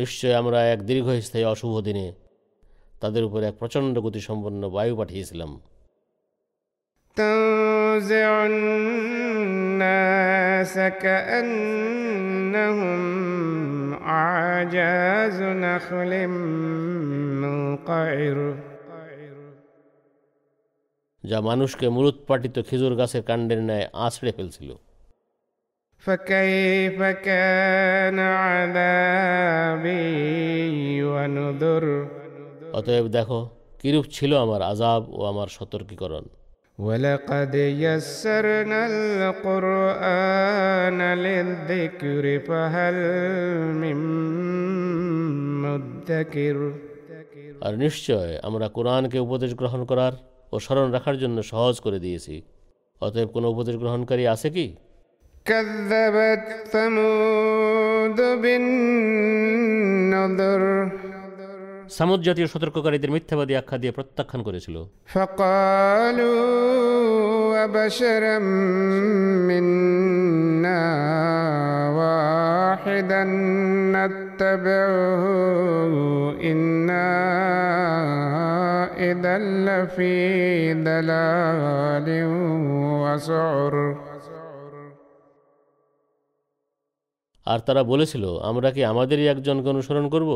নিশ্চয় 0.00 0.34
আমরা 0.40 0.58
এক 0.74 0.80
দীর্ঘস্থায়ী 0.82 1.44
অশুভ 1.44 1.72
দিনে 1.86 2.06
তাদের 3.02 3.22
উপর 3.24 3.40
এক 3.42 3.54
প্রচণ্ড 3.60 3.94
গতিসম্পন্ন 4.06 4.62
বায়ু 4.76 4.94
পাঠিয়েছিলাম 4.96 5.50
أوزع 7.96 8.46
الناس 8.46 9.94
كأنهم 11.02 12.60
أعجاز 13.94 15.38
نخل 15.64 16.12
منقعر 17.42 18.38
যা 21.24 21.38
মানুষকে 21.40 21.86
মূরুৎপাটিত 21.88 22.56
খেজুর 22.68 22.94
গাছের 23.00 23.22
কাণ্ডের 23.22 23.60
ন্যায় 23.68 23.86
আছড়ে 24.06 24.32
ফেলছিল 24.36 24.70
অতএব 32.78 33.06
দেখো 33.16 33.40
কিরূপ 33.80 34.04
ছিল 34.12 34.32
আমার 34.36 34.60
আজাব 34.62 35.02
ও 35.10 35.20
আমার 35.32 35.48
সতর্কীকরণ 35.48 36.24
ولقد 36.78 37.54
يسرنا 37.54 38.86
القرآن 38.86 41.00
للذكر 41.16 42.40
فهل 42.40 42.94
من 43.74 43.96
مدكر 45.62 46.72
আর 47.66 47.76
নিশ্চয় 47.76 48.38
আমরা 48.42 48.68
কোরআনকে 48.68 49.18
উপদেশ 49.18 49.54
গ্রহণ 49.60 49.84
করার 49.90 50.12
ও 50.52 50.54
স্মরণ 50.64 50.88
রাখার 50.92 51.16
জন্য 51.22 51.38
সহজ 51.52 51.76
করে 51.84 51.98
দিয়েছি 52.04 52.36
অতএব 53.00 53.28
কোনো 53.28 53.46
উপদেশ 53.54 53.76
গ্রহণকারী 53.82 54.24
আছে 54.34 54.48
কি 54.56 54.66
كذبت 55.46 56.66
ثمود 56.66 58.20
بالنذر 58.42 60.62
সামুদ 61.90 62.20
জাতীয় 62.22 62.46
সতর্ককারীদের 62.46 63.10
মিথ্যাবাদী 63.10 63.54
আখ্যা 63.54 63.78
দিয়ে 63.78 63.92
প্রত্যাখ্যান 63.92 64.40
করেছিল 64.42 64.76
আর 87.46 87.58
তারা 87.60 87.82
বলেছিল 87.82 88.24
আমরা 88.42 88.68
কি 88.70 88.80
আমাদেরই 88.84 89.26
একজনকে 89.26 89.68
অনুসরণ 89.68 90.06
করব 90.08 90.30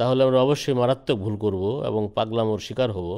তাহলে 0.00 0.20
আমরা 0.24 0.38
অবশ্যই 0.40 0.76
মারাত্মক 0.76 1.16
ভুল 1.18 1.34
করব 1.36 1.62
এবং 1.86 2.02
পাগলামোর 2.14 2.60
শিকার 2.60 2.90
হব 2.90 3.08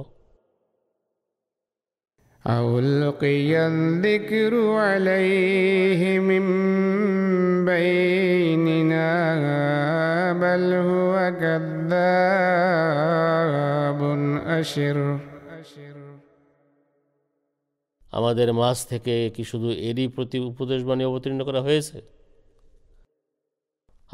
আমাদের 18.12 18.48
মাছ 18.52 18.78
থেকে 18.86 19.14
কি 19.34 19.42
শুধু 19.44 19.68
এরই 19.80 20.06
প্রতি 20.08 20.38
উপদেশবাণী 20.40 21.02
অবতীর্ণ 21.04 21.40
করা 21.44 21.60
হয়েছে 21.62 21.98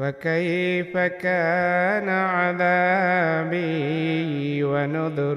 فكيف 0.00 0.92
كان 0.96 2.08
عذابي 2.34 3.64
ونذر 4.64 5.36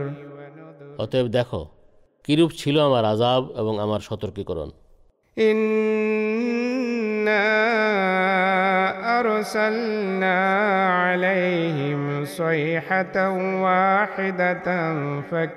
অতএব 1.03 1.28
দেখো 1.38 1.61
কিরূপ 2.26 2.51
ছিল 2.61 2.76
আমার 2.80 3.03
আজাব 3.14 3.41
এবং 3.61 3.74
আমার 3.86 4.01
সতর্কীকরণ 4.09 4.70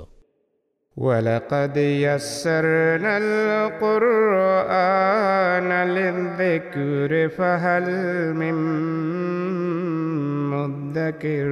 ولقد 0.98 1.76
يسرنا 1.78 3.14
القرآن 3.64 4.90
للذكر 5.88 7.12
فهل 7.30 7.86
من 8.34 8.56
مدكر 10.52 11.50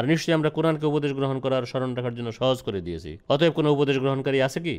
আর 0.00 0.06
নিশ্চয়ই 0.10 0.36
আমরা 0.38 0.50
কোরআনকে 0.50 0.84
উপদেশ 0.86 1.12
গ্রহণ 1.18 1.38
করার 1.44 1.68
স্মরণ 1.70 1.90
রাখার 1.92 2.14
জন্য 2.18 2.30
সহজ 2.32 2.58
করে 2.66 2.80
দিয়েছি 2.86 3.12
অতএব 3.28 3.52
কোনো 3.52 3.68
উপদেশ 3.70 3.96
গ্রহণকারী 3.98 4.38
আছে 4.40 4.58
কি 4.60 4.76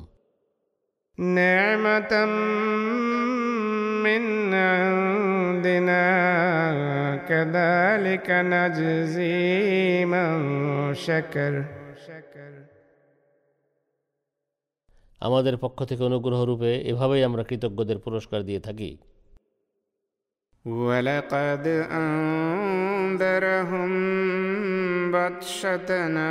كذلك 7.29 8.29
نجزي 8.53 10.05
من 10.05 10.31
আমাদের 15.23 15.55
পক্ষ 15.65 15.79
থেকে 15.91 16.03
অনুগ্রহ 16.11 16.41
রূপে 16.43 16.71
এভাবেই 16.91 17.23
আমরা 17.29 17.43
কৃতজ্ঞদের 17.45 17.99
পুরস্কার 18.05 18.41
দিয়ে 18.49 18.63
থাকি 18.69 18.91
ولقد 20.65 21.65
أنذرهم 22.01 23.91
بطشتنا 25.13 26.31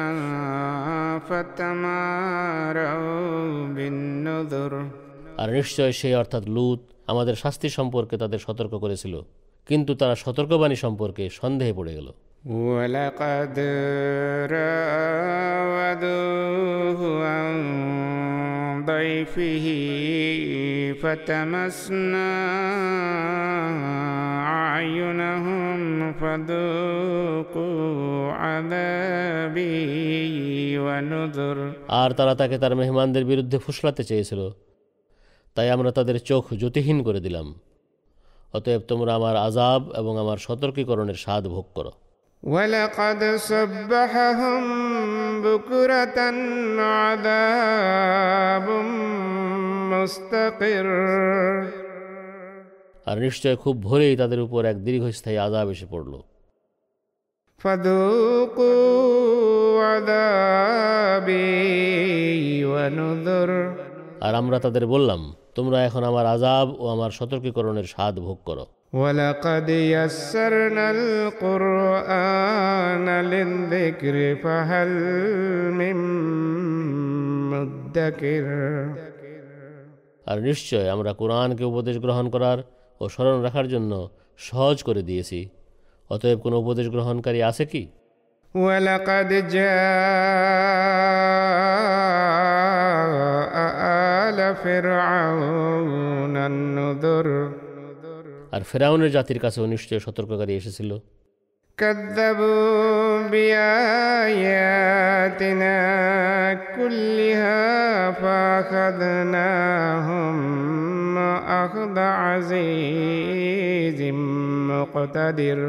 فتماروا 1.27 2.97
بالنذر 3.75 4.73
আর 5.41 5.49
নিশ্চয় 5.51 5.91
সেই 5.91 6.15
অর্থাৎ 6.15 6.43
লুত 6.47 6.81
আমাদের 7.07 7.35
শাস্তি 7.35 7.67
সম্পর্কে 7.69 8.15
তাদের 8.17 8.39
সতর্ক 8.39 8.73
করেছিল 8.83 9.13
কিন্তু 9.69 9.91
তারা 9.95 10.15
সতর্কবাণী 10.23 10.77
সম্পর্কে 10.85 11.23
সন্দেহে 11.39 11.73
পড়ে 11.79 11.93
গেল 11.97 12.07
ولقد 12.43 13.59
راودوه 16.01 17.01
عن 17.25 17.53
ضيفه 18.85 19.65
فتمسنا 20.93 22.31
أعينهم 24.41 26.13
فذوقوا 26.13 27.81
عذابي 28.33 29.77
ونذر 30.79 31.57
আর 31.91 32.09
তারা 32.11 32.33
তাকে 32.35 32.55
তার 32.57 32.73
মেহমানদের 32.75 33.23
বিরুদ্ধে 33.25 33.57
ফুসলাতে 33.57 34.03
চেয়েছিল 34.03 34.41
তাই 35.57 35.67
আমরা 35.69 35.89
তাদের 35.91 36.17
চোখ 36.29 36.43
জ্যোতিহীন 36.53 36.97
করে 37.03 37.19
দিলাম 37.19 37.47
অতএব 38.53 38.81
তোমরা 38.89 39.11
আমার 39.15 39.35
আজাব 39.47 39.81
এবং 39.95 40.13
আমার 40.19 40.37
সতর্কীকরণের 40.37 41.17
স্বাদ 41.23 41.43
ভোগ 41.47 41.67
করো 41.75 41.91
ولقد 42.43 43.21
سبحهم 43.37 44.63
بكرة 45.41 46.19
عذاب 46.97 48.67
مستقر 49.91 50.87
আর 53.07 53.17
নিশ্চয় 53.17 53.55
খুব 53.55 53.75
ভোরেই 53.81 54.15
তাদের 54.15 54.39
উপর 54.39 54.61
এক 54.65 54.77
দীর্ঘস্থায়ী 54.79 55.37
আজাব 55.37 55.67
এসে 55.69 55.87
পড়ল 55.91 56.13
আর 64.21 64.33
আমরা 64.35 64.57
তাদের 64.59 64.83
বললাম 64.85 65.21
তোমরা 65.55 65.77
এখন 65.83 66.01
আমার 66.03 66.25
আজাব 66.25 66.67
ও 66.79 66.83
আমার 66.87 67.11
সতর্কীকরণের 67.11 67.87
স্বাদ 67.93 68.15
ভোগ 68.19 68.37
করো 68.45 68.65
ولقد 68.93 69.69
يسرنا 69.69 70.91
القرآن 70.91 72.29
للذكر 73.23 74.15
فهل 74.35 74.89
من 75.71 75.95
مدكر 77.51 78.45
আর 80.25 80.37
নিশ্চয় 80.41 80.87
আমরা 80.95 81.11
কোরআনকে 81.13 81.63
উপদেশ 81.71 81.95
গ্রহণ 82.05 82.25
করার 82.35 82.59
ও 83.01 83.03
স্মরণ 83.09 83.37
রাখার 83.45 83.67
জন্য 83.73 83.91
সহজ 84.39 84.77
করে 84.87 85.01
দিয়েছি 85.09 85.39
অতএব 86.09 86.37
কোনো 86.45 86.55
উপদেশ 86.63 86.87
গ্রহণকারী 86.95 87.39
আছে 87.49 87.65
কি 87.73 87.83
ولقد 88.55 89.29
جاء 89.49 89.71
آل 94.21 94.39
فرعون 94.55 96.35
النذر 96.43 97.27
আর 98.51 98.63
ফেরাউনের 98.63 99.11
জাতির 99.11 99.39
কাছেও 99.39 99.65
নিশ্চয় 99.65 99.99
সতর্ককারী 99.99 100.55
এসেছিল 100.55 101.01
كذبوا 101.77 103.27
بآياتنا 103.31 105.77
كلها 106.77 108.13
فأخذناهم 108.13 110.37
أخذ 111.63 111.99
عزيز 112.23 114.01
مقتدر 114.69 115.69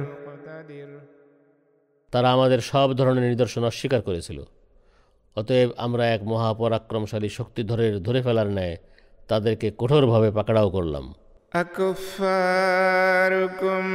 তারা 2.12 2.32
আমাদের 2.32 2.62
সব 2.62 2.94
ধরনের 2.94 3.24
নিদর্শন 3.24 3.64
অস্বীকার 3.64 4.00
করেছিল 4.00 4.42
অতএব 5.36 5.70
আমরা 5.76 6.06
এক 6.06 6.24
মহাপরাক্রমশালী 6.24 7.28
শক্তিধরের 7.28 8.02
ধরে 8.02 8.22
ফেলার 8.22 8.48
ন্যায় 8.48 8.76
তাদেরকে 9.28 9.72
কঠোরভাবে 9.78 10.30
পাকড়াও 10.30 10.70
করলাম 10.70 11.14
أكفاركم 12.42 13.42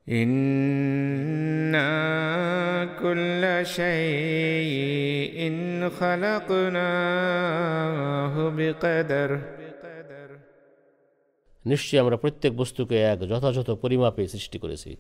إنا 0.07 1.89
كل 3.01 3.43
شيء 3.65 4.74
إن 5.47 5.89
خلقناه 5.91 7.53
بقدر 8.49 9.39
নিশ্চয়ই 11.65 11.99
আমরা 11.99 12.18
প্রত্যেক 12.18 12.51
বস্তুকে 12.53 12.95
এক 13.11 13.20
যথাযথ 13.30 13.70
পরিমাপে 13.84 14.24
সৃষ্টি 14.28 14.57
করেছি 14.59 14.91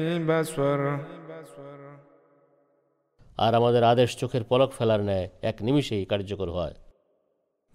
ইল্লা 0.00 0.40
আর 3.38 3.52
আমাদের 3.54 3.82
আদেশ 3.84 4.10
চোখের 4.16 4.42
পলক 4.44 4.70
ফেলার 4.72 5.00
ন্যায় 5.04 5.26
এক 5.42 5.56
নিমিষেই 5.62 6.04
কার্যকর 6.04 6.50
হয় 6.50 6.74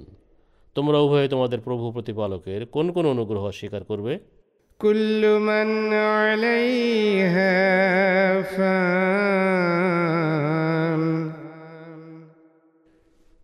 তোমরা 0.76 0.98
উভয়ে 0.99 1.28
তোমাদের 1.28 1.60
প্রভু 1.60 1.86
প্রতিপালকের 1.91 2.61
কোন 2.65 2.88
কোন 2.91 3.06
অনুগ্রহ 3.06 3.44
স্বীকার 3.52 3.84
করবে 3.84 4.14
কুল্লু 4.80 5.34
মান 5.40 5.70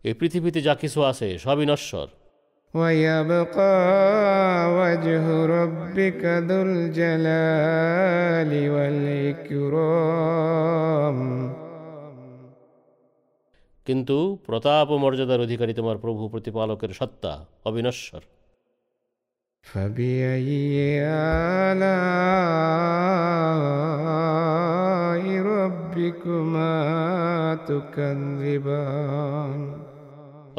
এই 0.03 0.13
পৃথিবীতে 0.13 0.59
যা 0.61 0.73
কিছু 0.75 0.99
আছে 1.01 1.27
সবই 1.37 1.65
নশ্বর 1.65 2.07
ويبقى 2.73 3.75
وجه 4.79 5.45
ربك 5.45 6.21
ذو 6.25 6.61
الجلال 6.61 8.51
والإكرام 8.69 9.99
কিন্তু 13.87 14.17
প্রতাপ 14.45 14.87
ও 14.89 14.95
মর্যাদার 14.97 15.39
অধিকারী 15.39 15.73
তোমার 15.73 15.97
প্রভু 15.97 16.23
প্রতিপালকের 16.29 16.91
সত্তা 16.93 17.33
অবিনশ্বর 17.65 18.21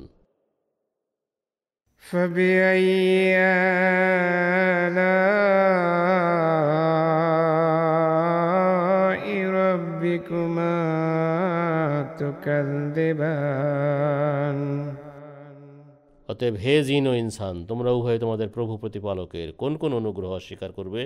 অতএব 16.28 16.54
হে 16.56 16.74
জিন 16.84 17.04
ও 17.08 17.12
ইনসান 17.14 17.56
তোমরা 17.64 17.90
উভয় 17.90 18.18
তোমাদের 18.18 18.48
প্রভু 18.48 18.72
প্রতিপালকের 18.76 19.48
কোন 19.52 19.72
কোন 19.76 19.92
অনুগ্রহ 19.94 20.32
স্বীকার 20.38 20.70
করবে 20.72 21.02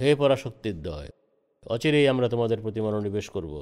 হে 0.00 0.10
পরাশক্তির 0.20 0.76
দয় 0.82 1.10
অচিরেই 1.62 2.06
আমরা 2.08 2.26
তোমাদের 2.28 2.58
প্রতি 2.64 2.80
মনোনিবেশ 2.80 3.26
করব 3.36 3.52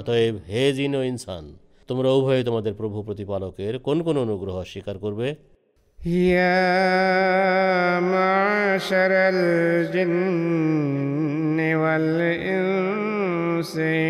অতএব 0.00 0.34
হে 0.48 0.62
জিন 0.76 0.92
ও 0.96 1.02
ইনসান 1.02 1.44
তোমরা 1.90 2.10
উভয়ে 2.10 2.42
তোমাদের 2.44 2.74
প্রভু 2.74 2.98
প্রতিপালকের 3.02 3.74
কোন 3.78 3.98
কোন 4.02 4.16
অনুগ্রহ 4.18 4.56
স্বীকার 4.72 4.96
করবে 4.98 5.26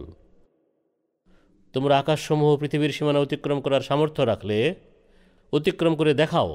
তোমরা 1.74 1.94
আকাশসমূহ 1.98 2.50
পৃথিবীর 2.58 2.92
সীমানা 2.92 3.20
অতিক্রম 3.20 3.60
করার 3.62 3.82
সামর্থ্য 3.82 4.22
রাখলে 4.22 4.58
অতিক্রম 5.54 5.94
করে 5.96 6.12
দেখাও 6.14 6.52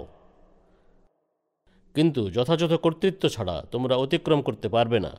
কিন্তু 1.95 2.23
যথাযথ 2.31 2.73
কর্তৃত্ব 2.77 3.23
ছাড়া 3.29 3.57
তোমরা 3.73 3.95
অতিক্রম 3.97 4.41
করতে 4.43 4.69
পারবে 4.69 4.99
না 5.01 5.13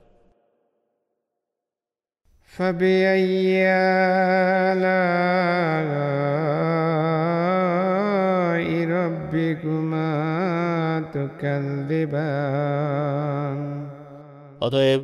অতএব 14.61 15.01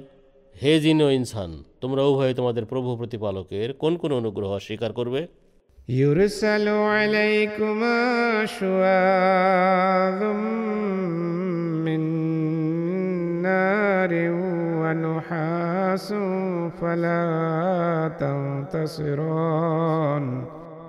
হে 0.56 0.72
জিন 0.80 1.00
ইনসান 1.10 1.52
তোমরা 1.86 2.04
উভয়ে 2.04 2.34
তোমাদের 2.34 2.66
প্রভু 2.66 2.96
প্রতিপালকের 3.00 3.74
কোন 3.74 3.94
কোন 4.02 4.14
অনুগ্রহ 4.14 4.52
স্বীকার 4.68 4.92
করবে 5.00 5.22
يرسل 6.02 6.68
عليكما 6.90 7.98
شواظ 8.50 10.22
من 11.86 12.02
نار 13.42 14.12
ونحاس 14.82 16.08
فلا 16.80 17.24
تنتصران 18.22 20.24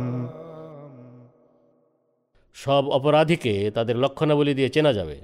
সব 2.56 2.84
অপরাধীকে 2.88 3.54
তাদের 3.76 3.96
লক্ষণাবলী 3.96 4.52
দিয়ে 4.54 4.72
চেনা 4.74 4.92
যাবে 4.98 5.18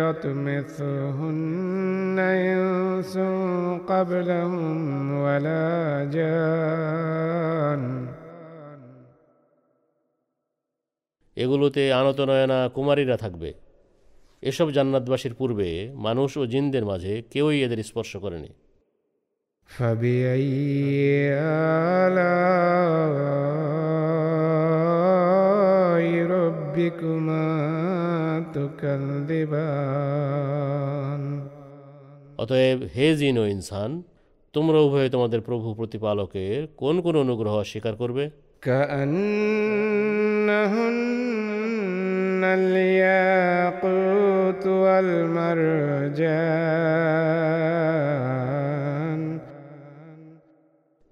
يطمثهن 0.00 1.36
إنس 2.18 3.14
قبلهم 3.88 5.12
ولا 5.14 5.68
جان 6.06 7.82
এগুলোতে 11.36 11.82
আনতনয়না 11.92 12.58
কুমারীরা 12.68 13.16
থাকবে 13.16 13.50
এসব 14.42 14.66
জান্নাতবাসীর 14.70 15.34
পূর্বে 15.34 15.68
মানুষ 16.06 16.30
ও 16.36 16.42
জিনদের 16.46 16.84
মাঝে 16.84 17.14
কেউই 17.32 17.58
এদের 17.64 17.80
স্পর্শ 17.84 18.12
করেনি 18.16 18.50
فبأي 19.70 20.50
آلاء 22.00 23.14
ربكما 26.80 27.44
تكذبان 28.54 30.02
অতএব 32.38 32.78
হে 32.94 33.06
জিন 33.16 33.36
ও 33.38 33.44
ইনসান 33.46 33.90
তোমরা 34.54 34.78
উভয়ে 34.78 35.08
তোমাদের 35.08 35.40
প্রভু 35.40 35.68
প্রতিপালকের 35.74 36.60
কোন 36.76 36.94
কোন 37.00 37.14
অনুগ্রহ 37.16 37.54
স্বীকার 37.62 37.94
করবে 37.96 38.24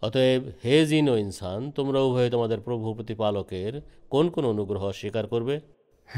অতএব 0.01 0.41
হে 0.65 0.77
জিন 0.89 1.05
ও 1.09 1.15
ইনসান 1.23 1.61
তোমরা 1.77 1.99
উভয়ে 2.07 2.29
তোমাদের 2.35 2.59
প্রভু 2.67 2.87
প্রতিপালকের 2.97 3.73
কোন 4.13 4.25
কোন 4.35 4.43
অনুগ্রহ 4.53 4.83
স্বীকার 5.01 5.25
করবে 5.33 5.55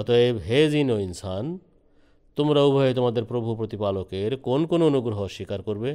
অতএব 0.00 0.36
হে 0.38 0.60
জিন 0.70 0.90
ইনসান 0.98 1.58
তোমরা 2.36 2.60
উভয়ে 2.62 2.92
তোমাদের 2.94 3.24
প্রভু 3.24 3.50
প্রতিপালকের 3.54 4.30
কোন 4.36 4.60
কোন 4.66 4.80
অনুগ্রহ 4.82 5.26
স্বীকার 5.26 5.62
করবে 5.62 5.90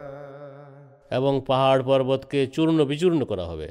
এবং 1.11 1.33
পাহাড় 1.47 1.81
পর্বতকে 1.83 2.39
চূর্ণ 2.47 2.77
বিচূর্ণ 2.85 3.21
করা 3.23 3.45
হবে 3.45 3.67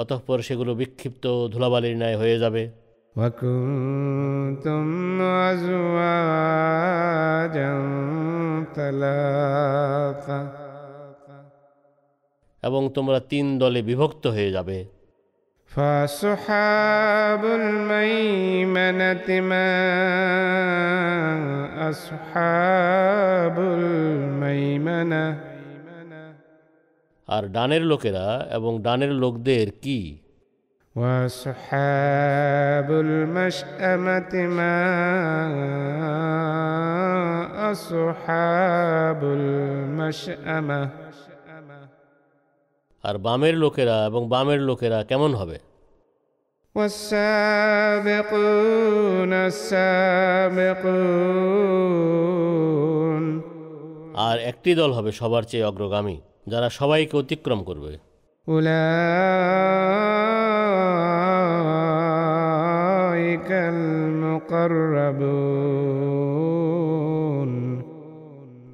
অতঃপর 0.00 0.38
সেগুলো 0.40 0.72
বিক্ষিপ্ত 0.74 1.24
ধুলাবালির 1.52 1.96
ন্যায় 1.96 2.16
হয়ে 2.16 2.38
যাবে 2.38 2.62
وكنتم 3.16 4.86
أزواجا 5.46 6.50
এবং 12.62 12.82
তোমরা 12.94 13.18
তিন 13.28 13.46
দলে 13.58 13.80
বিভক্ত 13.82 14.24
হয়ে 14.26 14.50
যাবে 14.50 14.78
আর 27.28 27.44
ডানের 27.48 27.82
লোকেরা 27.82 28.26
এবং 28.50 28.72
ডানের 28.82 29.12
লোকদের 29.14 29.66
কি 29.82 30.00
ওয়াসহাবুল 30.94 31.94
মাশআমাতি 33.28 34.42
মা 34.48 34.74
আসহাবুল 37.70 39.46
মাশআমাহ 39.96 41.09
আর 43.04 43.14
বামের 43.18 43.54
লোকেরা 43.54 43.96
এবং 44.06 44.22
বামের 44.28 44.60
লোকেরা 44.60 44.98
কেমন 45.04 45.30
হবে 45.34 45.56
আর 54.20 54.36
একটি 54.40 54.70
দল 54.74 54.90
হবে 54.92 55.10
সবার 55.12 55.44
চেয়ে 55.44 55.64
অগ্রগামী 55.64 56.16
যারা 56.46 56.68
সবাইকে 56.70 57.14
অতিক্রম 57.16 57.60
করবে 57.64 57.92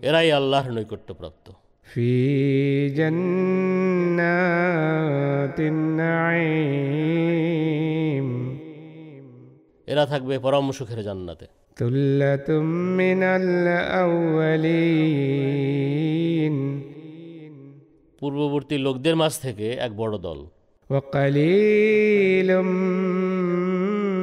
এরাই 0.02 0.28
আল্লাহর 0.32 0.70
নৈকট্যপ্রাপ্ত 0.72 1.46
في 1.96 2.12
جنات 2.90 4.36
النعيم 5.72 6.76
এরা 9.88 10.04
থাকবে 10.12 10.34
পরম 10.38 10.66
সুখের 10.78 11.00
জান্নাতে 11.02 11.46
তুল্লাতুম 11.76 12.66
মিনাল 12.98 13.48
পূর্ববর্তী 18.22 18.76
লোকদের 18.86 19.14
মাঝ 19.16 19.32
থেকে 19.44 19.66
এক 19.86 19.92
বড় 19.96 20.14
দল 20.18 20.38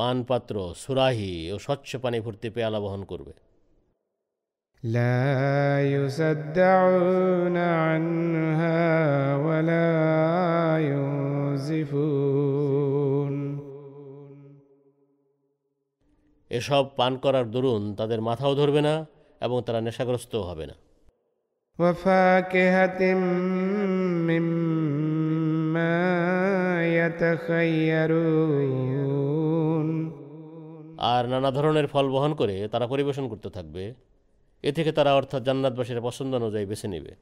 পানপাত্র 0.00 0.54
সুরাহি 0.74 1.32
ও 1.54 1.56
স্বচ্ছ 1.58 1.90
পানি 1.96 2.18
ভর্তি 2.20 2.48
পেয়ালা 2.50 2.78
বহন 2.80 3.02
করবে 3.04 3.32
এসব 16.50 16.84
পান 16.96 17.12
করার 17.24 17.46
দরুন 17.50 17.82
তাদের 17.94 18.20
মাথাও 18.20 18.52
ধরবে 18.54 18.80
না 18.88 18.94
এবং 19.40 19.56
তারা 19.66 19.80
নেশাগ্রস্ত 19.80 20.34
হবে 20.50 20.66
না 20.66 20.76
وفاكهة 21.78 23.00
مما 24.28 25.96
আর 31.12 31.22
নানা 31.28 31.50
ধরনের 31.50 31.86
ফল 31.86 32.06
বহন 32.10 32.32
করে 32.34 32.56
তারা 32.68 32.86
পরিবেশন 32.86 33.24
করতে 33.28 33.48
থাকবে 33.50 33.84
এ 34.64 34.70
থেকে 34.72 34.90
তারা 34.92 35.10
অর্থাৎ 35.14 35.42
জান্নাতবাসীর 35.42 36.00
পছন্দ 36.00 36.32
অনুযায়ী 36.34 36.66
বেছে 36.66 36.88
নেবে 36.88 37.12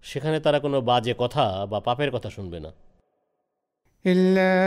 সেখানে 0.10 0.38
তারা 0.46 0.60
কোনো 0.66 0.78
বাজে 0.90 1.14
কথা 1.22 1.46
বা 1.72 1.78
পাপের 1.88 2.10
কথা 2.16 2.30
শুনবে 2.38 2.60
না 2.66 2.72
إلا 4.06 4.56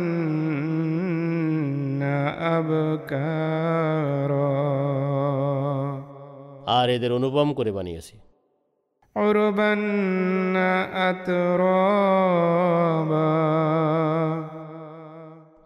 আর 6.72 6.86
এদের 6.90 7.10
অনুপম 7.12 7.48
করে 7.52 7.72
বানিয়েছি 7.72 8.14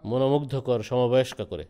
মনোমুগ্ধকর 0.05 0.79
সমবয়স্ক 0.81 1.39
করে 1.49 1.65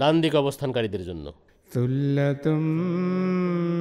ডান 0.00 0.14
দিক 0.20 0.34
অবস্থানকারীদের 0.34 1.02
জন্য 1.04 1.26
ثلة 1.74 2.46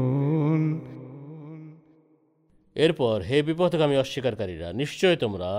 এরপর 2.75 3.21
হে 3.21 3.41
বিপথগামী 3.41 3.95
অস্বীকারীরা 3.97 4.73
নিশ্চয় 4.73 5.15
তোমরা 5.15 5.51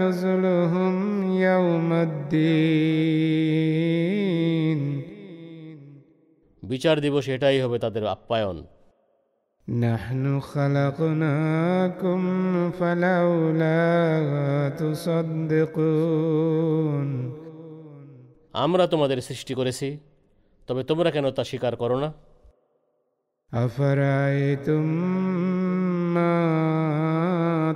نزلهم 0.00 0.94
يوم 1.38 1.90
الدين 2.08 3.62
বিচার 6.62 6.96
দিবস 7.04 7.24
এটাই 7.34 7.58
হবে 7.64 7.76
তাদের 7.84 8.04
আপ্যায়ন 8.16 8.58
نحن 9.68 10.24
خلقناكم 10.52 12.20
فلولا 12.70 13.82
تصدقون 14.80 16.28
আমরা 18.54 18.84
তোমাদের 18.86 19.18
সৃষ্টি 19.28 19.52
করেছি 19.54 19.88
তবে 20.68 20.82
তোমরা 20.90 21.10
কেন 21.14 21.26
তা 21.30 21.42
স্বীকার 21.50 21.74
করো 21.76 21.96
না 22.02 22.08
আফরায়তুম 23.52 24.86
মা 26.14 26.34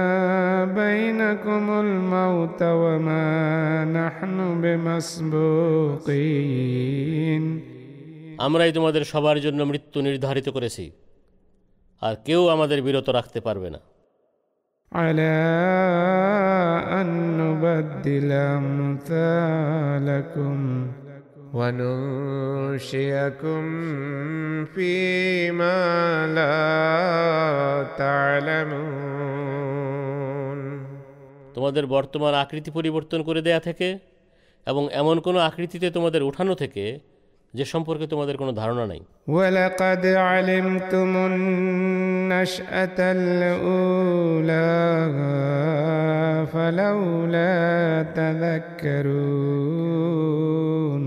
بينكم 0.65 1.63
الموت 1.69 2.61
وما 2.63 3.85
نحن 3.85 4.37
بمسبوقين 4.61 6.25
আমরাই 8.45 8.71
তোমাদের 8.71 9.03
সবার 9.03 9.37
জন্য 9.39 9.59
মৃত্যু 9.63 9.97
নির্ধারিত 10.01 10.47
করেছি 10.49 10.85
আর 12.01 12.13
কেউ 12.25 12.41
আমাদের 12.49 12.79
বিরত 12.81 13.07
রাখতে 13.09 13.39
পারবে 13.41 13.69
না 13.69 13.79
আলা 14.91 15.37
আন্নুবাদ্দিলাম 16.99 18.65
তালাকুম 19.09 20.57
وننشئكم 22.45 23.61
فيما 24.65 25.77
لا 26.37 26.57
تعلمون 27.97 29.55
তোমাদের 31.55 31.87
বর্তমান 31.87 32.33
আকৃতি 32.43 32.71
পরিবর্তন 32.71 33.23
করে 33.27 33.41
দেয়া 33.41 33.59
থেকে 33.67 33.97
এবং 34.67 34.83
এমন 35.01 35.19
কোনো 35.19 35.39
আকৃতিতে 35.39 35.91
তোমাদের 35.91 36.23
উঠানো 36.23 36.55
থেকে 36.55 36.99
যে 37.53 37.65
সম্পর্কে 37.73 38.07
তোমাদের 38.07 38.35
কোনো 38.41 38.51
ধারণা 38.61 38.85
নাই 38.91 39.01
ওয়ালাকাদ 39.29 40.05
আলিমতুমুন 40.29 41.33
নাশআতাল 42.33 43.43
উলা 43.71 44.67
ফালাউলা 46.53 47.51
তাযাক্কারুন 48.15 51.07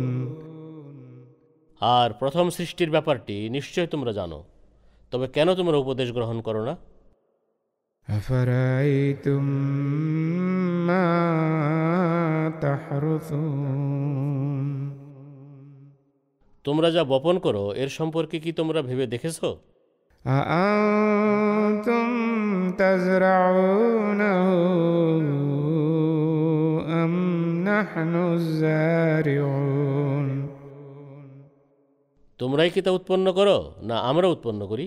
আর 1.81 2.09
প্রথম 2.13 2.47
সৃষ্টির 2.51 2.91
ব্যাপারটি 2.91 3.37
নিশ্চয় 3.49 3.87
তোমরা 3.87 4.13
জানো 4.13 4.39
তবে 5.13 5.27
কেন 5.29 5.49
তোমরা 5.55 5.77
উপদেশ 5.77 6.09
গ্রহণ 6.13 6.39
করো 6.41 6.63
না 6.65 6.75
তোমরা 16.65 16.89
যা 16.91 17.03
বপন 17.05 17.37
করো 17.39 17.65
এর 17.75 17.89
সম্পর্কে 17.89 18.37
কি 18.41 18.51
তোমরা 18.53 18.81
ভেবে 18.83 19.07
দেখেছ 19.07 19.39
أأنتم 28.91 30.48
তোমরাই 32.41 32.71
কি 32.71 32.81
তা 32.83 32.91
উৎপন্ন 32.91 33.27
করো 33.33 33.57
না 33.83 33.97
আমরা 34.01 34.27
উৎপন্ন 34.29 34.61
করি 34.67 34.87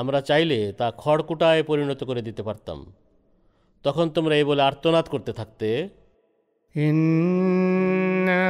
আমরা 0.00 0.18
চাইলে 0.20 0.58
তা 0.72 0.86
খড়কুটায় 0.96 1.62
পরিণত 1.62 2.00
করে 2.04 2.22
দিতে 2.22 2.42
পারতাম 2.42 2.78
তখন 3.84 4.06
তোমরা 4.10 4.34
এই 4.36 4.44
বলে 4.44 4.62
আর্তনাদ 4.62 5.06
করতে 5.08 5.32
থাকতে 5.32 5.68
ইন্না 6.74 8.42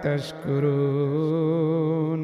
تشكرون 0.05 1.41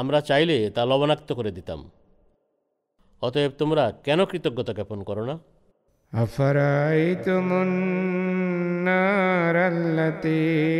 আমরা 0.00 0.18
চাইলে 0.28 0.56
তা 0.76 0.82
লবণাক্ত 0.90 1.28
করে 1.38 1.50
দিতাম 1.58 1.80
অতএব 3.22 3.52
তোমরা 3.60 3.84
কেন 4.06 4.20
কৃতজ্ঞতা 4.30 4.72
জ্ঞাপন 4.76 5.00
করো 5.08 5.22
না 5.30 5.34
أفرأيتم 6.12 7.46
النار 7.62 9.56
التي 9.68 10.46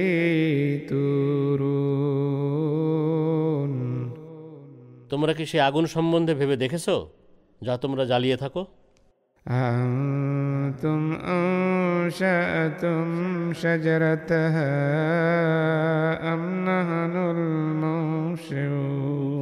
تورون 0.81 2.25
তোমরা 5.11 5.33
কি 5.39 5.45
সে 5.47 5.59
আগুন 5.69 5.85
সম্বন্ধে 5.95 6.33
ভেবে 6.41 6.57
দেখেছ 6.63 6.87
যা 7.63 7.75
তোমরা 7.83 8.03
জ্বালিয়ে 8.11 8.37
থাকো 8.43 8.63
তুম 12.81 13.11
সজরত 13.61 14.31
আম 16.31 16.43
নহনুল 16.67 17.41
মৌসুম 17.83 19.34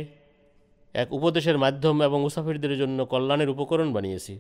এক 0.95 1.13
উপদেশের 1.13 1.59
মাধ্যম 1.59 2.03
এবং 2.03 2.21
মুসাফিরদের 2.21 2.79
জন্য 2.79 3.05
কল্যাণের 3.05 3.49
উপকরণ 3.49 3.93
বানিয়েছি 3.93 4.40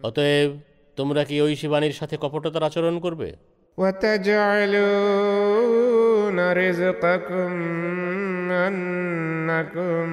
অতএব 0.03 0.51
তোমরা 0.99 1.23
কি 1.25 1.37
ঐশী 1.43 1.69
বাণীর 1.69 1.95
সাথে 2.01 2.17
কপটতার 2.17 2.63
আচরণ 2.63 2.95
করবে 3.01 3.29
رزقكم 6.39 7.53
أنكم 8.67 10.07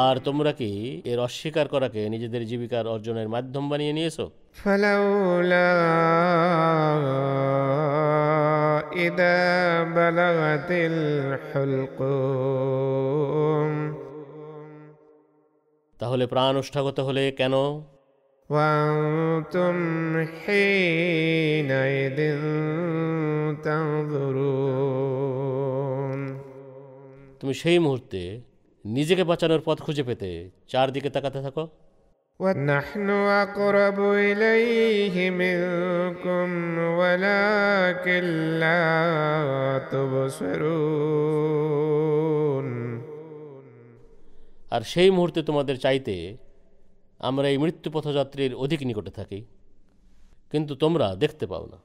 আর 0.00 0.16
তোমরা 0.26 0.52
কি 0.52 0.70
এর 1.04 1.18
অস্বীকার 1.18 1.66
করাকে 1.68 2.02
নিজেদের 2.08 2.42
জীবিকার 2.46 2.86
অর্জনের 2.86 3.28
মাধ্যম 3.28 3.64
বানিয়ে 3.70 3.92
নিয়েছো 3.92 4.24
তাহলে 16.00 16.24
প্রাণ 16.26 16.54
উষ্ঠাগত 16.56 16.98
হলে 17.00 17.22
কেন 17.30 17.54
وأنتم 18.50 19.76
حينئذ 20.38 22.18
تنظرون 23.64 25.18
তুমি 27.40 27.54
সেই 27.54 27.78
মুহূর্তে 27.78 28.20
নিজেকে 28.84 29.22
বাঁচানোর 29.24 29.62
পথ 29.66 29.78
খুঁজে 29.80 30.04
পেতে 30.08 30.30
চারদিকে 30.68 31.10
তাকাতে 31.10 31.40
থাকো 31.46 31.64
ونحن 32.40 33.08
أقرب 33.36 33.98
إليه 34.26 35.16
منكم 35.32 36.48
ولكن 37.00 38.24
لا 38.60 38.84
تبصرون 39.92 41.48
আর 44.70 44.82
সেই 44.82 45.10
মুহূর্তে 45.10 45.40
তোমাদের 45.42 45.76
চাইতে 45.76 46.14
আমরা 47.20 47.48
এই 47.48 47.58
মৃত্যু 47.58 47.90
পথযাত্রীর 47.90 48.54
অধিক 48.54 48.80
নিকটে 48.82 49.10
থাকি 49.10 49.44
কিন্তু 50.50 50.74
তোমরা 50.74 51.14
দেখতে 51.14 51.46
পাও 51.46 51.66
না 51.66 51.78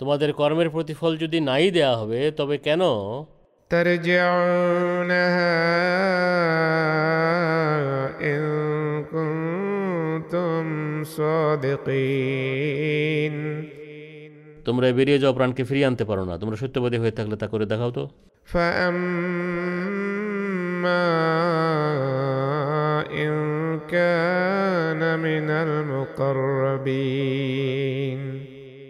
তোমাদের 0.00 0.32
কর্মের 0.32 0.70
প্রতিফল 0.70 1.16
যদি 1.16 1.40
নাই 1.40 1.70
দেয়া 1.70 1.96
হবে 1.96 2.30
তবে 2.30 2.58
কেন 2.58 2.82
তার 3.70 3.86
إن 8.20 8.55
তোমরা 14.64 14.86
বেরিয়ে 14.92 15.18
যাও 15.18 15.32
প্রাণকে 15.32 15.62
ফিরিয়ে 15.64 15.86
আনতে 15.86 16.04
পারো 16.04 16.22
না 16.24 16.34
তোমরা 16.38 16.56
সত্যবাদী 16.56 16.96
হয়ে 16.98 17.10
থাকলে 17.10 17.36
তা 17.36 17.46
করে 17.46 17.66
দেখাও 17.66 17.90
তো 17.90 18.04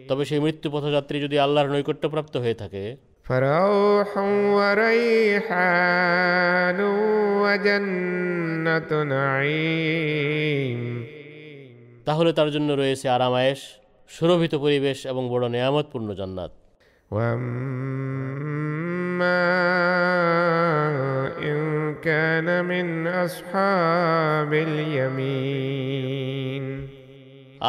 তবে 0.08 0.24
সেই 0.24 0.40
মৃত্যু 0.40 0.68
পথযাত্রী 0.70 1.16
যদি 1.20 1.36
আল্লাহর 1.38 1.68
নৈকট্যপ্রাপ্ত 1.68 2.36
হয়ে 2.36 2.54
থাকে 2.54 2.96
فروح 3.24 4.10
তাহলে 12.06 12.30
তার 12.32 12.48
জন্য 12.50 12.68
রয়েছে 12.72 13.06
আরামায়েশ 13.08 13.60
সুরভিত 14.10 14.52
পরিবেশ 14.54 14.98
এবং 15.06 15.22
বড় 15.30 15.44
নেয়ামতপূর্ণ 15.48 16.08
জান্নাত 16.14 16.52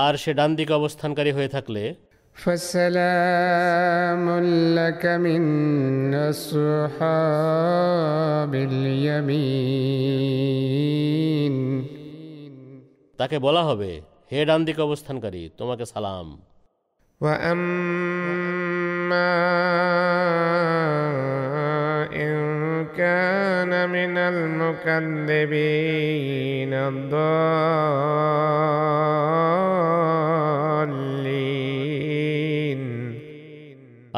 আর 0.00 0.14
সে 0.18 0.32
ডান 0.34 0.52
দিকে 0.56 0.74
অবস্থানকারী 0.74 1.32
হয়ে 1.32 1.50
থাকলে 1.50 1.84
তাকে 13.20 13.38
বলা 13.40 13.64
হবে 13.64 13.92
হে 14.32 14.40
ডান 14.46 14.62
দিকে 14.66 14.82
অবস্থানকারী 14.82 15.42
তোমাকে 15.58 15.86
সালাম 15.86 16.28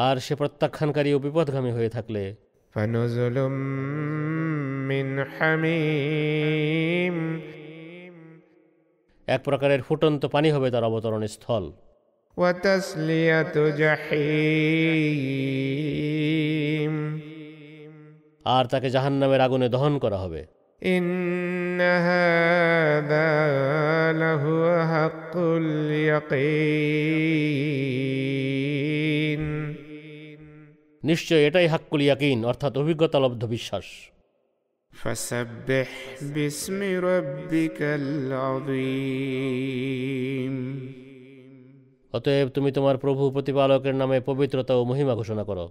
আর 0.04 0.16
সে 0.18 0.34
প্রত্যাখ্যানকারী 0.34 1.10
ও 1.14 1.18
বিপদগামী 1.18 1.70
হয়ে 1.70 1.90
থাকলে 1.90 2.24
فنزل 2.74 3.36
من 4.90 5.06
حميم 5.34 7.16
এক 9.30 9.40
প্রকারের 9.44 9.80
ফুটন্ত 9.82 10.22
পানি 10.26 10.48
হবে 10.50 10.68
তার 10.70 10.84
অবতরণ 10.84 11.22
স্থল 11.26 11.64
আর 18.46 18.64
তাকে 18.64 18.88
জাহান্নামের 18.90 19.40
আগুনে 19.40 19.68
দহন 19.68 19.94
করা 19.98 20.18
হবে 20.18 20.40
নিশ্চয় 31.02 31.42
এটাই 31.48 31.66
হাক্কুল 31.66 32.00
ইয়াকিন 32.02 32.38
অর্থাৎ 32.44 32.72
অভিজ্ঞতা 32.76 33.18
লব্ধ 33.18 33.42
বিশ্বাস 33.46 33.86
فسبح 35.00 35.88
باسم 36.34 37.00
ربك 37.00 37.82
العظيم 38.00 39.40
অতএব 42.12 42.48
তুমি 42.48 42.72
তোমার 42.72 42.96
প্রভু 42.96 43.30
প্রতিপালকের 43.30 43.94
নামে 43.94 44.20
পবিত্রতা 44.20 44.74
ও 44.74 44.84
মহিমা 44.84 45.14
ঘোষণা 45.14 45.44
করো 45.44 45.70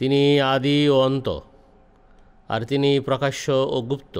তিনি 0.00 0.20
আদি 0.46 0.78
ও 0.88 0.96
অন্ত 1.00 1.28
আর 2.48 2.60
তিনি 2.64 2.90
প্রকাশ্য 3.00 3.46
ও 3.68 3.76
গুপ্ত 3.82 4.16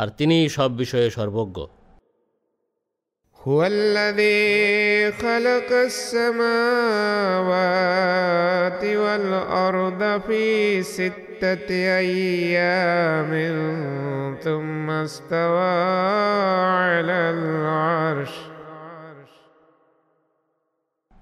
আর 0.00 0.08
তিনি 0.18 0.36
সব 0.48 0.70
বিষয়ে 0.76 1.08
সর্বজ্ঞ 1.10 1.58
هو 3.40 3.60
الذي 3.66 5.12
خلق 5.14 5.70
السماوات 5.90 6.42
والأرض 9.02 10.02
في 10.20 10.44
ستة 10.84 11.70
أيام 11.98 13.32
ثم 14.44 14.86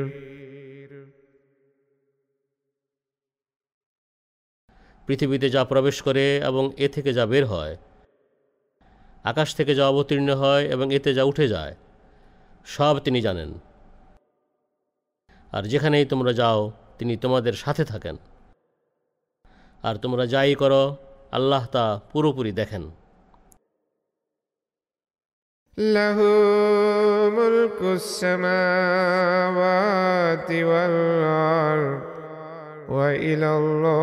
পৃথিবীতে 5.09 5.51
যা 5.51 5.65
প্রবেশ 5.65 6.03
করে 6.03 6.41
এবং 6.51 6.73
এ 6.79 6.89
থেকে 6.89 7.13
যা 7.13 7.27
বের 7.27 7.47
হয় 7.47 7.77
আকাশ 9.25 9.55
থেকে 9.55 9.75
যা 9.75 9.89
অবতীর্ণ 9.89 10.35
হয় 10.35 10.65
এবং 10.75 10.95
এতে 10.95 11.15
যা 11.15 11.25
উঠে 11.25 11.49
যায় 11.49 11.86
সব 12.67 12.95
তিনি 12.99 13.19
জানেন 13.21 13.51
আর 15.53 15.63
যেখানেই 15.63 16.07
তোমরা 16.07 16.33
যাও 16.33 16.61
তিনি 16.99 17.15
তোমাদের 17.17 17.55
সাথে 17.55 17.85
থাকেন 17.85 18.17
আর 19.85 19.95
তোমরা 19.97 20.25
যাই 20.27 20.55
করো 20.55 20.83
আল্লাহ 21.33 21.63
তা 21.67 21.85
পুরোপুরি 22.13 22.53
দেখেন 22.53 22.85
له 25.79 26.19
ملك 27.39 27.79
السماوات 28.01 29.31
والأرض 30.71 32.01
الله 33.59 34.04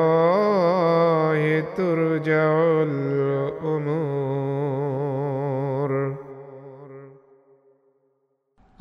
ترجع 1.77 2.51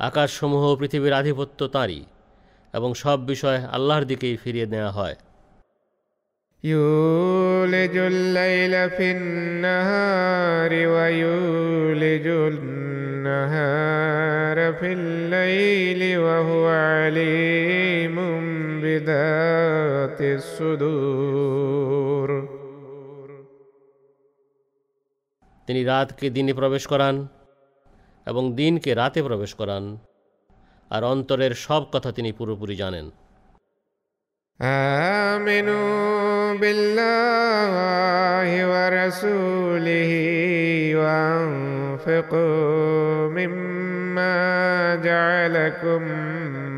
আকাশসমূহ 0.07 0.63
পৃথিবীর 0.79 1.13
আধিপত্য 1.13 1.67
তাঁরই 1.67 2.03
এবং 2.73 2.93
সব 2.93 3.19
বিষয় 3.31 3.59
আল্লাহর 3.75 4.05
দিকেই 4.11 4.35
ফিরিয়ে 4.43 4.65
নেওয়া 4.65 4.91
হয় 4.91 5.15
يولج 6.63 7.95
الليل 8.13 8.89
في 8.89 9.11
النهار 9.11 10.71
ويولج 10.87 12.27
النهار 12.51 14.57
في 14.73 14.93
الليل 14.93 16.17
وهو 16.17 16.65
عليم 16.91 18.15
بذات 18.83 20.19
الصدور 20.37 22.29
তিনি 25.67 25.83
রাতকে 25.83 26.29
দিনে 26.29 26.53
প্রবেশ 26.53 26.87
করান 26.87 27.27
এবং 28.27 28.43
দিনকে 28.53 28.91
রাতে 28.93 29.19
প্রবেশ 29.23 29.51
করান 29.53 29.83
আর 30.91 31.01
অন্তরের 31.03 31.53
সব 31.65 31.81
কথা 31.93 32.09
তিনি 32.11 32.31
পুরোপুরি 32.31 32.75
জানেন 32.75 33.05
আমিনু 34.59 35.79
বিল্লাহি 36.59 38.57
ওয়া 38.61 38.85
রাসূলিহি 38.91 40.23
ওয়া 40.95 41.15
আনফিকু 41.33 42.45
মিম্মা 43.29 44.35
জা'আলাকুম 45.03 46.03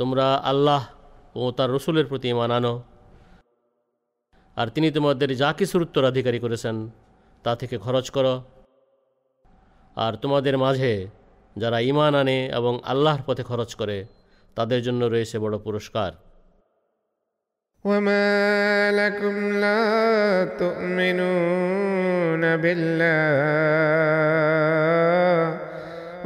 তোমরা 0.00 0.26
আল্লাহ 0.50 0.82
ও 1.34 1.50
তার 1.50 1.70
রসুলের 1.70 2.06
প্রতি 2.10 2.32
মানানো 2.32 2.82
আর 4.56 4.68
তিনি 4.74 4.90
তোমাদের 4.90 5.36
যা 5.42 5.52
কিছুর 5.58 5.82
উত্তরাধিকারী 5.82 6.38
করেছেন 6.44 6.76
তা 7.44 7.56
থেকে 7.56 7.78
খরচ 7.78 8.10
করো 8.16 8.42
আর 9.96 10.12
তোমাদের 10.22 10.54
মাঝে 10.64 10.92
যারা 11.56 11.78
ইমান 11.80 12.14
আনে 12.14 12.38
এবং 12.54 12.72
আল্লাহর 12.84 13.22
পথে 13.26 13.42
খরচ 13.42 13.70
করে 13.74 13.98
তাদের 14.56 14.80
জন্য 14.82 15.02
রয়েছে 15.04 15.36
বড় 15.38 15.56
পুরস্কার 15.58 16.12
وما 17.84 18.26
لكم 18.92 19.34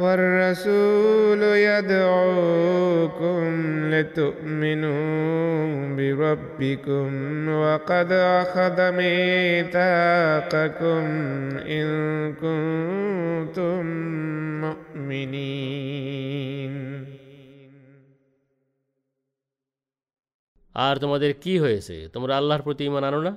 والرسول 0.00 1.41
يدعوكم 1.69 3.43
لتؤمنوا 3.85 4.99
بربكم 5.97 7.09
وقد 7.55 8.11
أخذ 8.11 8.77
ميثاقكم 8.93 9.83
إن 11.69 11.87
كنتم 12.35 13.81
مؤمنين 14.61 16.09
আর 20.75 20.95
তোমাদের 20.97 21.31
কি 21.43 21.53
হয়েছে 21.63 21.95
তোমরা 22.13 22.33
আল্লাহর 22.39 22.63
প্রতি 22.67 22.83
ইমান 22.85 23.03
আনো 23.09 23.19
না 23.27 23.33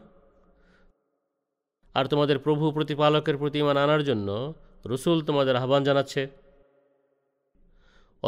আর 1.95 2.05
তোমাদের 2.13 2.37
প্রভু 2.39 2.65
প্রতিপালকের 2.77 3.37
প্রতি 3.37 3.59
ইমান 3.59 3.77
আনার 3.85 4.03
জন্য 4.09 4.29
রসুল 4.87 5.19
তোমাদের 5.29 5.55
আহ্বান 5.57 5.83
জানাচ্ছে 5.89 6.23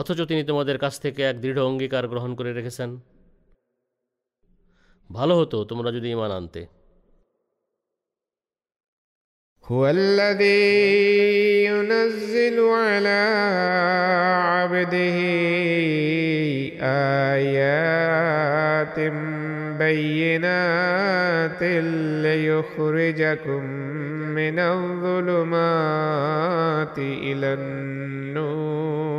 অথচ 0.00 0.28
তিনি 0.28 0.44
তোমাদের 0.44 0.78
কাছ 0.78 1.00
থেকে 1.00 1.22
এক 1.22 1.40
দৃঢ় 1.40 1.62
অঙ্গীকার 1.62 2.08
গ্রহণ 2.08 2.34
করে 2.34 2.52
রেখেছেন 2.52 3.00
ভালো 5.10 5.38
হতো 5.38 5.64
তোমরা 5.64 5.90
যদি 5.90 6.10
ইমান 6.10 6.30
আনতে 6.30 6.66
হুয়াল্লাযী 9.66 10.54
ইউনাযযিলু 11.66 12.80
আলা 12.80 13.24
আবদিহি 14.58 15.32
আয়াতিম 17.44 19.14
বাইয়িনাতিল 19.78 21.86
লিইখরিজাকুম 22.24 23.64
মিনাল 24.34 24.80
যুলুমাতি 25.02 27.08
ইলান 27.30 27.64
নূর 28.34 29.13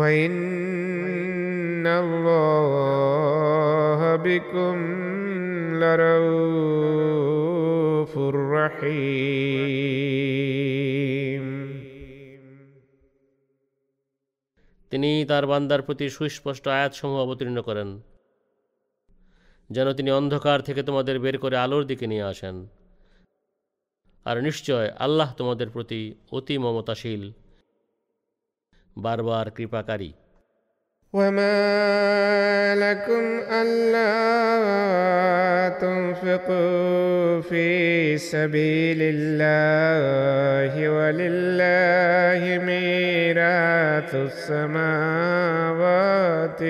وإن 0.00 1.86
الله 1.86 4.16
بكم 4.16 5.02
لرؤوف 5.74 8.18
رحيم 8.54 9.62
তিনি 14.92 15.24
তার 15.24 15.46
বান্দার 15.46 15.82
প্রতি 15.82 16.10
সুস্পষ্ট 16.10 16.68
আয়াতসমূহ 16.68 17.20
অবতীর্ণ 17.20 17.62
করেন 17.62 18.00
যেন 19.70 19.92
তিনি 19.92 20.10
অন্ধকার 20.10 20.62
থেকে 20.62 20.82
তোমাদের 20.82 21.18
বের 21.18 21.38
করে 21.38 21.56
আলোর 21.56 21.86
দিকে 21.86 22.06
নিয়ে 22.06 22.22
আসেন 22.22 22.66
আর 24.26 24.42
নিশ্চয় 24.42 24.90
আল্লাহ 24.98 25.34
তোমাদের 25.36 25.70
প্রতি 25.70 26.14
অতি 26.32 26.58
মমতাশীল 26.58 27.32
বারবার 28.96 29.46
কৃপাকারী 29.56 30.12
وما 31.14 31.58
لكم 32.74 33.24
ألا 33.52 34.14
تنفقوا 35.78 37.40
في 37.42 37.68
سبيل 38.32 39.00
الله 39.14 40.72
ولله 40.88 42.42
ميراث 42.60 44.10
السماوات 44.28 45.42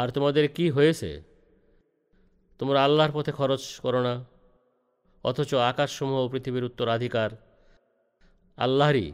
আর 0.00 0.08
তোমাদের 0.10 0.44
কি 0.56 0.66
হয়েছে 0.70 1.10
তোমরা 2.60 2.78
আল্লাহর 2.84 3.12
পথে 3.16 3.32
খরচ 3.32 3.62
করো 3.84 4.00
না 4.02 4.14
অথচ 5.24 5.50
আকাশসমূহ 5.70 6.20
পৃথিবীর 6.32 6.64
উত্তরাধিকার 6.64 7.30
আল্লাহরই 8.58 9.08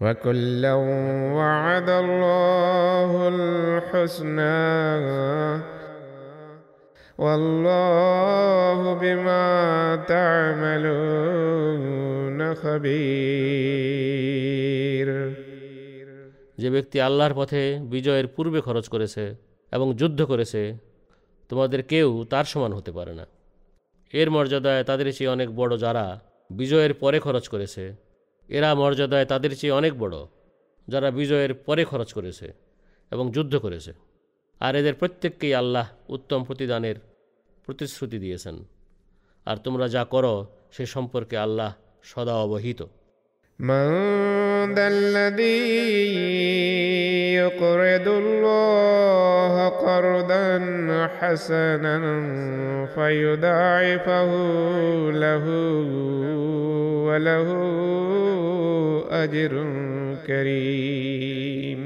وكلا 0.01 0.73
وعد 1.33 1.89
الله 1.89 3.27
الحسنى 3.27 4.65
والله 7.19 8.79
بما 8.93 9.45
تعملون 10.07 11.19
خبير 12.55 13.55
যে 16.57 16.67
ব্যক্তি 16.69 16.97
আল্লাহর 17.01 17.33
পথে 17.33 17.61
বিজয়ের 17.89 18.27
পূর্বে 18.27 18.59
খরচ 18.61 18.85
করেছে 18.89 19.23
এবং 19.71 19.87
যুদ্ধ 19.93 20.19
করেছে 20.21 20.61
তোমাদের 21.49 21.81
কেউ 21.83 22.09
তার 22.29 22.45
সমান 22.45 22.71
হতে 22.73 22.91
পারে 22.91 23.13
না 23.13 23.25
এর 24.13 24.27
মর্যাদায় 24.29 24.83
তাদের 24.83 25.07
চেয়ে 25.13 25.29
অনেক 25.29 25.49
বড় 25.55 25.73
যারা 25.77 26.05
বিজয়ের 26.49 26.93
পরে 26.93 27.17
খরচ 27.19 27.45
করেছে 27.47 27.83
এরা 28.49 28.69
মর্যাদায় 28.73 29.25
তাদের 29.25 29.51
চেয়ে 29.55 29.73
অনেক 29.73 29.93
বড় 29.97 30.17
যারা 30.87 31.09
বিজয়ের 31.11 31.51
পরে 31.65 31.83
খরচ 31.85 32.09
করেছে 32.13 32.47
এবং 33.11 33.25
যুদ্ধ 33.31 33.53
করেছে 33.55 33.91
আর 34.61 34.73
এদের 34.75 34.95
প্রত্যেককেই 34.95 35.53
আল্লাহ 35.55 35.85
উত্তম 36.09 36.39
প্রতিদানের 36.43 36.97
প্রতিশ্রুতি 37.67 38.17
দিয়েছেন 38.19 38.55
আর 39.47 39.57
তোমরা 39.57 39.85
যা 39.87 40.03
করো 40.05 40.33
সে 40.71 40.83
সম্পর্কে 40.85 41.35
আল্লাহ 41.37 41.71
সদা 42.03 42.35
অবহিত 42.37 42.81
من 43.59 43.87
ذا 44.73 44.87
الذي 44.87 45.63
يقرض 47.35 48.07
الله 48.07 49.69
قرضا 49.69 50.47
حسنا 51.07 51.97
فيضاعفه 52.87 54.29
له 55.13 55.45
وله 57.07 57.47
أجر 59.23 59.53
كريم 60.27 61.79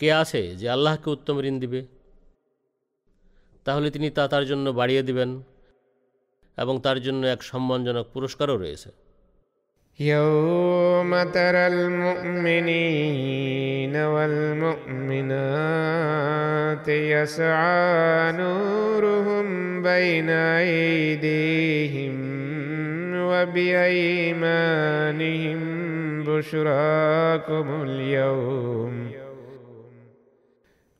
কে 0.00 0.08
আছে 0.12 0.40
যে 0.56 0.66
আল্লাহকে 0.68 1.08
উত্তম 1.10 1.36
ঋণ 1.40 1.56
দিবে 1.58 1.80
তাহলে 3.66 3.88
তিনি 3.90 4.08
তা 4.10 4.24
তার 4.28 4.44
জন্য 4.46 4.66
বাড়িয়ে 4.72 5.02
দিবেন 5.02 5.30
এবং 6.58 6.74
তার 6.80 6.98
জন্য 7.00 7.22
এক 7.26 7.40
সম্মানজনক 7.42 8.06
পুরস্কারও 8.14 8.56
রয়েছে 8.56 8.90
يوم 10.00 11.22
ترى 11.22 11.66
المؤمنين 11.66 13.08
والمؤمنات 13.96 15.28
يسعى 16.88 18.32
نورهم 18.32 19.82
بين 19.82 20.30
أيديهم 20.30 22.14
وبأيمانهم 23.14 24.38
بشراكم 26.24 27.82
اليوم 27.82 29.17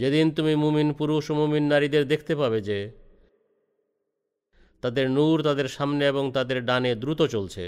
যেদিন 0.00 0.26
তুমি 0.30 0.52
মুমিন 0.54 0.88
পুরুষ 0.92 1.24
ও 1.30 1.34
মুমিন 1.34 1.64
নারীদের 1.68 2.04
দেখতে 2.06 2.32
পাবে 2.36 2.58
যে 2.60 2.78
তাদের 4.82 5.06
নূর 5.10 5.36
তাদের 5.42 5.68
সামনে 5.68 6.04
এবং 6.06 6.24
তাদের 6.32 6.58
ডানে 6.64 6.92
দ্রুত 6.94 7.20
চলছে 7.26 7.64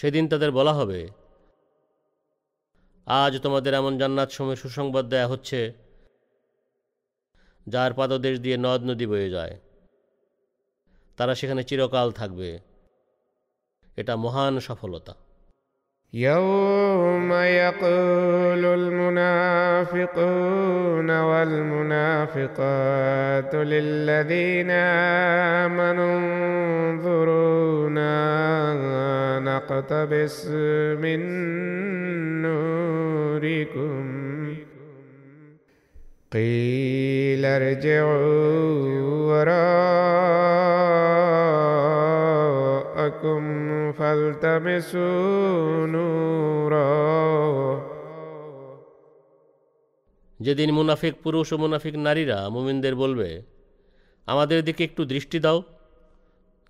সেদিন 0.00 0.24
তাদের 0.28 0.50
বলা 0.50 0.72
হবে 0.72 1.00
আজ 3.06 3.32
তোমাদের 3.38 3.72
এমন 3.74 3.92
জান্নাত 3.98 4.30
সময় 4.30 4.56
সুসংবাদ 4.56 5.04
দেয়া 5.08 5.28
হচ্ছে 5.28 5.60
যার 7.66 7.92
পাদদেশ 7.92 8.34
দিয়ে 8.40 8.56
নদ 8.56 8.80
নদী 8.82 9.06
বয়ে 9.06 9.30
যায় 9.30 9.54
তারা 11.18 11.32
সেখানে 11.34 11.62
চিরকাল 11.64 12.08
থাকবে 12.12 12.50
এটা 13.98 14.14
মহান 14.16 14.54
সফলতা 14.60 15.14
يوم 16.14 17.32
يقول 17.32 18.64
المنافقون 19.14 20.00
والمنافقات 21.20 22.44
للذين 23.54 24.70
آمنوا 24.70 26.18
انظرونا 26.90 28.14
نقتبس 29.38 30.46
من 31.02 31.20
نوركم 32.42 34.04
قيل 36.32 37.44
ارجعوا 37.44 39.00
وراء 39.28 40.93
فالتمسوا 44.14 45.86
نورا 45.86 46.90
যেদিন 50.40 50.70
মুনাফিক 50.72 51.14
পুরুষ 51.22 51.48
ও 51.52 51.56
মুনাফিক 51.58 51.94
নারীরা 51.96 52.38
মুমিনদের 52.48 52.94
বলবে 52.94 53.28
আমাদের 54.28 54.58
দিকে 54.64 54.82
একটু 54.84 55.02
দৃষ্টি 55.04 55.38
দাও 55.40 55.58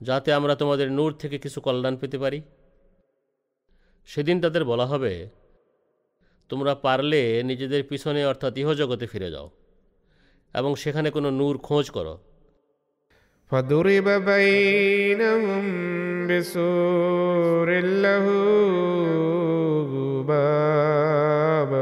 যাতে 0.01 0.29
আমরা 0.33 0.55
তোমাদের 0.55 0.89
নূর 0.91 1.11
থেকে 1.13 1.37
কিছু 1.39 1.59
কল্যাণ 1.61 1.95
পেতে 1.97 2.19
পারি 2.19 2.41
সেদিন 4.09 4.37
তাদের 4.41 4.63
বলা 4.65 4.87
হবে 4.87 5.13
তোমরা 6.51 6.73
পারলে 6.75 7.23
নিজেদের 7.43 7.83
পিছনে 7.83 8.21
অর্থাৎ 8.25 8.53
ইহজগতে 8.59 9.07
ফিরে 9.07 9.29
যাও 9.31 9.49
এবং 10.55 10.71
সেখানে 10.77 11.09
কোনো 11.11 11.29
নূর 11.31 11.55
খোঁজ 11.59 11.87
করো 11.91 12.15
بسور 16.27 17.69
له 18.05 18.27
باب 20.23 21.73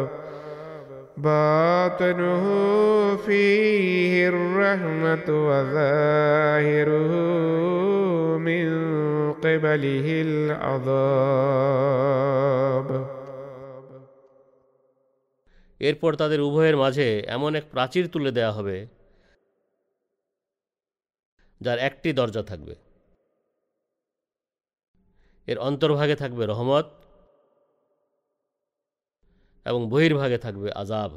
باطنه 1.19 2.45
فيه 3.17 4.29
الرحمة 4.29 5.29
وظاهره 5.49 7.11
من 8.39 8.69
قبله 9.35 10.07
العذاب 10.23 11.63
এরপর 15.81 16.13
তাদের 16.15 16.41
উভয়ের 16.41 16.77
মাঝে 16.77 17.09
এমন 17.27 17.51
এক 17.55 17.65
প্রাচীর 17.73 18.05
তুলে 18.09 18.31
দেয়া 18.33 18.53
হবে 18.53 18.77
যার 21.61 21.79
একটি 21.79 22.09
দরজা 22.13 22.43
থাকবে 22.43 22.75
এর 25.49 25.59
অন্তর্ভাগে 25.59 26.17
থাকবে 26.17 26.43
রহমত 26.47 26.87
এবং 29.67 29.81
বহির্ভাগে 29.89 30.39
থাকবে 30.39 30.69
আজাব 30.75 31.13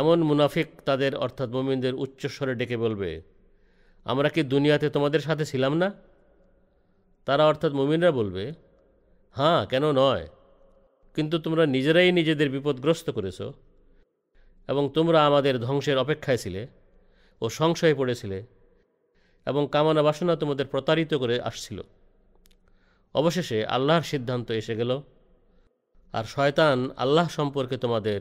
এমন 0.00 0.18
মুনাফিক 0.22 0.68
তাদের 0.84 1.12
অর্থাৎ 1.16 1.48
মমিনদের 1.51 1.94
উচ্চস্বরে 1.94 2.55
ডেকে 2.55 2.76
বলবে 2.76 3.10
আমরা 4.06 4.28
কি 4.28 4.40
দুনিয়াতে 4.44 4.86
তোমাদের 4.90 5.20
সাথে 5.20 5.44
ছিলাম 5.44 5.72
না 5.76 5.88
তারা 7.26 7.42
অর্থাৎ 7.46 7.72
মমিনরা 7.72 8.10
বলবে 8.10 8.44
হ্যাঁ 9.36 9.60
কেন 9.66 9.84
নয় 9.92 10.24
কিন্তু 11.16 11.36
তোমরা 11.38 11.64
নিজেরাই 11.66 12.10
নিজেদের 12.12 12.48
বিপদগ্রস্ত 12.48 13.06
করেছ 13.10 13.38
এবং 14.68 14.84
তোমরা 14.94 15.18
আমাদের 15.26 15.55
ধ্বংসের 15.60 15.96
অপেক্ষায় 15.98 16.36
ছিলে 16.36 16.62
ও 17.42 17.46
সংশয়ে 17.51 17.94
পড়েছিলে 17.94 18.38
এবং 19.46 19.62
কামনা 19.66 20.02
বাসনা 20.02 20.34
তোমাদের 20.36 20.66
প্রতারিত 20.66 21.12
করে 21.14 21.36
আসছিল 21.40 21.78
অবশেষে 23.14 23.59
আল্লাহর 23.66 24.02
সিদ্ধান্ত 24.02 24.48
এসে 24.51 24.74
গেল 24.76 24.90
আর 26.14 26.24
শয়তান 26.24 26.78
আল্লাহ 26.96 27.26
সম্পর্কে 27.28 27.76
তোমাদের 27.76 28.20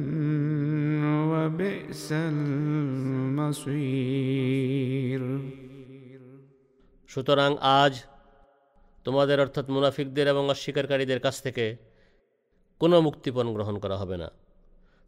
وبئس 1.51 2.07
المصير 2.31 3.71
সুতরাং 7.07 7.51
আজ 7.81 7.93
তোমাদের 9.05 9.37
অর্থাৎ 9.39 9.65
মুনাফিকদের 9.69 10.27
এবং 10.27 10.43
অস্বীকারীদের 10.49 11.19
কাছ 11.19 11.35
থেকে 11.41 11.65
কোনো 12.81 13.01
মুক্তিপণ 13.01 13.53
গ্রহণ 13.53 13.75
করা 13.79 13.97
হবে 13.97 14.17
না 14.17 14.29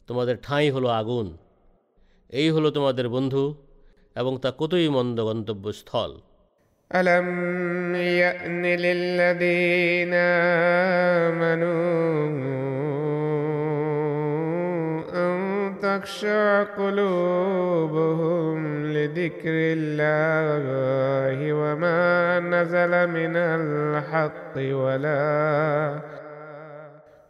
তোমাদের 0.08 0.36
ঠাঁই 0.42 0.70
হলো 0.70 0.88
আগুন 0.88 1.26
এই 2.28 2.50
হলো 2.50 2.70
তোমাদের 2.70 3.08
বন্ধু 3.08 3.44
এবং 4.16 4.32
তা 4.38 4.50
কতই 4.58 4.88
মন্দ 4.88 5.18
গন্তব্যস্থল 5.24 6.12
أَلَمْ 6.90 7.28
يَأْنِ 7.94 8.62
لِلَّذِينَ 8.84 10.14
آمَنُوا 11.24 13.03
تخشع 15.98 16.62
قلوبهم 16.62 18.56
لذكر 18.86 19.46
الله 19.46 20.62
وما 21.52 22.40
نزل 22.40 23.06
من 23.08 23.36
الحق 23.36 24.56
ولا 24.56 25.98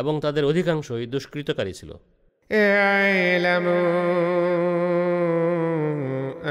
এবং 0.00 0.20
তাদের 0.20 0.44
অধিকাংশই 0.44 1.06
দুষ্কৃতকারী 1.06 1.72
ছিল 1.72 1.92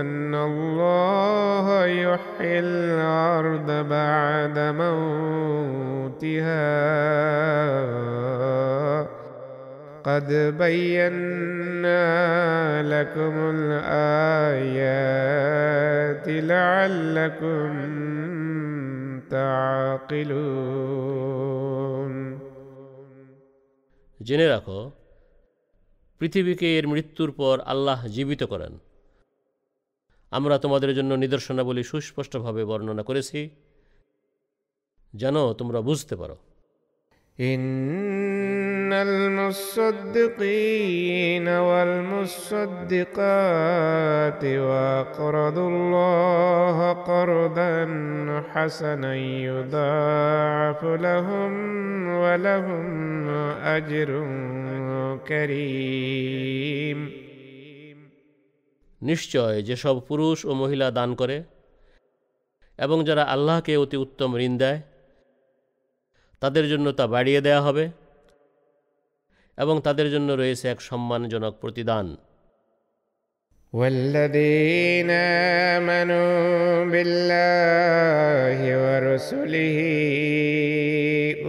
أن 0.00 0.35
الله 0.35 1.85
يحيي 1.85 2.59
الأرض 2.59 3.89
بعد 3.89 4.59
موتها 4.59 6.69
قد 10.03 10.29
بينا 10.57 12.03
لكم 12.83 13.33
الآيات 13.55 14.99
لعلكم 16.45 17.69
تعقلون 19.29 20.69
জেনে 24.19 24.47
রাখো 24.47 24.79
পৃথিবীকে 26.21 26.67
এর 26.77 26.85
মৃত্যুর 26.87 27.29
পর 27.31 27.55
আল্লাহ 27.65 27.99
জীবিত 28.07 28.41
করেন 28.43 28.73
আমরা 30.31 30.55
তোমাদের 30.57 30.91
জন্য 30.95 31.11
নিদর্শনাবলী 31.15 31.83
সুস্পষ্টভাবে 31.83 32.61
বর্ণনা 32.65 33.03
করেছি 33.03 33.39
যেন 35.13 35.35
তোমরা 35.53 35.79
বুঝতে 35.81 36.15
পারো 36.15 36.35
ان 38.89 39.07
المصدقين 39.07 40.67
والمصدقات 41.47 43.03
واقرضوا 44.45 45.69
الله 45.69 46.77
قرضا 46.93 47.73
حسنا 48.51 49.15
يضاعف 49.15 50.81
لهم 50.83 51.51
ولهم 52.15 52.85
اجر 53.77 54.09
كريم 55.27 56.99
নিশ্চয় 59.01 59.55
যেসব 59.67 59.95
পুরুষ 60.09 60.37
ও 60.45 60.51
মহিলা 60.61 60.87
দান 60.91 61.09
করে 61.15 61.37
এবং 62.79 62.97
যারা 63.07 63.23
আল্লাহকে 63.33 63.73
অতি 63.77 63.97
উত্তম 64.05 64.29
ঋণ 64.45 64.53
দেয় 64.57 64.79
তাদের 66.41 66.65
জন্য 66.71 66.87
তা 66.97 67.05
বাড়িয়ে 67.07 67.41
দেয়া 67.41 67.61
হবে 67.61 67.85
এবং 69.59 69.75
তাদের 69.85 70.07
জন্য 70.11 70.29
রয়েছে 70.31 70.65
এক 70.73 70.79
সম্মানজনক 70.89 71.53
প্রতিদান 71.63 72.07
والذين 73.73 75.09
آمنوا 75.77 76.85
بالله 76.93 78.59
ورسله 78.83 79.79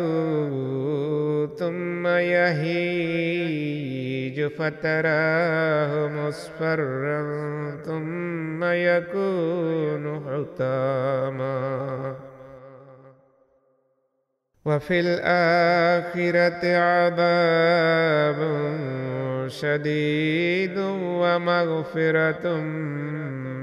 ثم 1.59 2.06
يهيج 2.06 3.60
فتراه 4.47 6.09
مصفرا 6.09 7.20
ثم 7.86 8.64
يكون 8.64 10.20
حطاما 10.27 12.14
وفي 14.64 15.01
الآخرة 15.01 16.77
عذاب 16.77 18.40
شديد 19.51 20.77
ومغفرة 21.22 22.47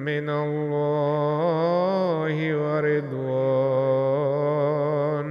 من 0.08 0.28
الله 0.30 2.36
ورضوان 3.78 5.28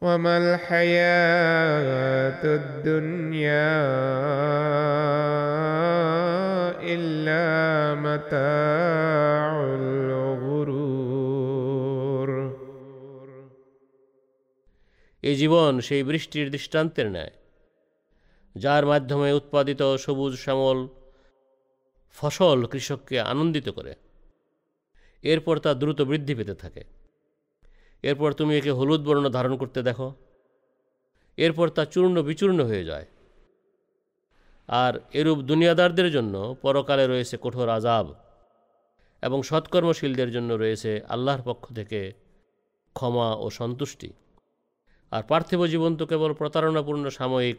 وما 0.02 0.34
الحياة 0.38 2.42
الدنيا 2.44 3.74
إلا 6.94 7.44
متاع 8.06 9.50
الغرور 9.80 10.94
এই 15.22 15.34
জীবন 15.40 15.72
সেই 15.88 16.02
বৃষ্টির 16.08 16.46
দৃষ্টান্তের 16.54 17.08
ন্যায় 17.14 17.34
যার 18.56 18.84
মাধ্যমে 18.86 19.28
উৎপাদিত 19.32 19.80
সবুজ 19.96 20.32
শ্যামল 20.36 20.78
ফসল 22.16 22.58
কৃষককে 22.66 23.16
আনন্দিত 23.22 23.66
করে 23.68 23.92
এরপর 25.24 25.56
তা 25.58 25.70
দ্রুত 25.74 25.98
বৃদ্ধি 26.02 26.34
পেতে 26.34 26.54
থাকে 26.54 26.82
এরপর 28.04 28.30
তুমি 28.32 28.52
একে 28.56 28.72
হলুদ 28.72 29.00
বর্ণ 29.06 29.24
ধারণ 29.28 29.54
করতে 29.56 29.80
দেখো 29.82 30.08
এরপর 31.38 31.66
তা 31.68 31.82
চূর্ণ 31.84 32.16
বিচূর্ণ 32.22 32.58
হয়ে 32.64 32.84
যায় 32.84 33.06
আর 34.68 34.94
এরূপ 35.12 35.38
দুনিয়াদারদের 35.42 36.08
জন্য 36.10 36.34
পরকালে 36.62 37.04
রয়েছে 37.06 37.36
কঠোর 37.36 37.68
আজাব 37.68 38.06
এবং 39.22 39.38
সৎকর্মশীলদের 39.42 40.30
জন্য 40.30 40.50
রয়েছে 40.54 40.90
আল্লাহর 41.08 41.42
পক্ষ 41.42 41.64
থেকে 41.72 42.00
ক্ষমা 42.96 43.28
ও 43.34 43.46
সন্তুষ্টি 43.50 44.10
আর 45.12 45.22
পার্থিব 45.22 45.60
জীবন 45.66 45.92
তো 45.96 46.04
কেবল 46.06 46.30
প্রতারণাপূর্ণ 46.32 47.04
সাময়িক 47.10 47.58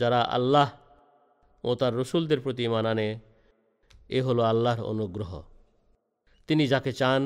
যারা 0.00 0.20
আল্লাহ 0.30 0.68
ও 1.64 1.70
তার 1.74 1.92
রসুলদের 1.94 2.40
প্রতি 2.40 2.64
মানানে 2.68 3.08
এ 4.10 4.18
হলো 4.22 4.42
আল্লাহর 4.42 4.82
অনুগ্রহ 4.84 5.32
তিনি 6.48 6.64
যাকে 6.66 6.92
চান 6.92 7.22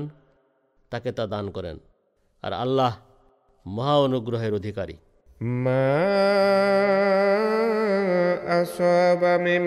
তাকে 0.93 1.11
তা 1.19 1.25
দান 1.35 1.47
করেন 1.57 1.77
আর 2.43 2.53
আল্লাহ 2.65 2.93
মহা 3.67 3.97
অনুগ্রহের 4.07 4.53
অধিকারী 4.61 4.97
أصاب 8.63 9.23
من 9.41 9.63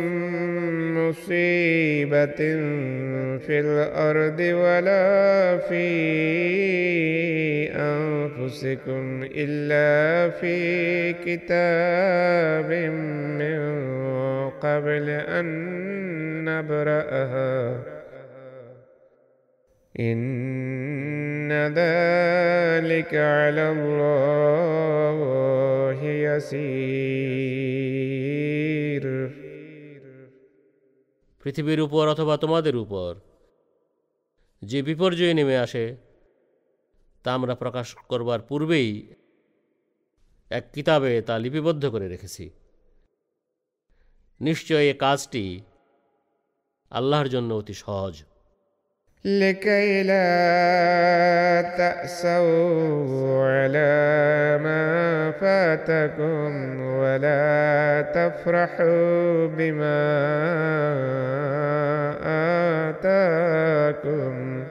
مصيبة 0.99 2.41
في 3.45 3.55
الأرض 3.59 4.39
ولا 4.63 5.07
في 5.57 5.87
أنفسكم 7.93 9.03
إلا 9.43 9.89
في 10.39 10.57
كتاب 11.25 12.69
من 13.41 13.59
قبل 14.65 15.05
أن 15.09 15.45
نبرأها 16.45 17.53
إن 19.95 21.51
ذلك 21.51 23.15
على 23.15 23.65
الله 23.71 25.17
يسير 26.25 27.45
পৃথিবীর 31.45 31.79
উপর 31.81 32.03
অথবা 32.07 32.35
তোমাদের 32.37 32.75
উপর 32.75 33.11
যে 34.61 34.79
বিপর্যয় 34.81 35.33
নেমে 35.33 35.55
আসে 35.57 35.85
তা 37.25 37.29
আমরা 37.33 37.53
প্রকাশ 37.55 37.87
করবার 38.09 38.41
পূর্বেই 38.41 38.89
এক 40.51 40.65
কিতাবে 40.73 41.11
তা 41.21 41.33
লিপিবদ্ধ 41.39 41.83
করে 41.85 42.07
রেখেছি 42.07 42.45
নিশ্চয় 44.41 44.85
এ 44.85 44.93
কাজটি 44.99 45.45
আল্লাহর 46.91 47.27
জন্য 47.29 47.49
অতি 47.53 47.73
সহজ 47.73 48.15
لكي 49.25 50.03
لا 50.03 51.61
تأسوا 51.77 53.45
على 53.45 54.59
ما 54.63 55.31
فاتكم 55.31 56.81
ولا 56.81 58.01
تفرحوا 58.01 59.47
بما 59.47 60.05
آتاكم 62.89 64.63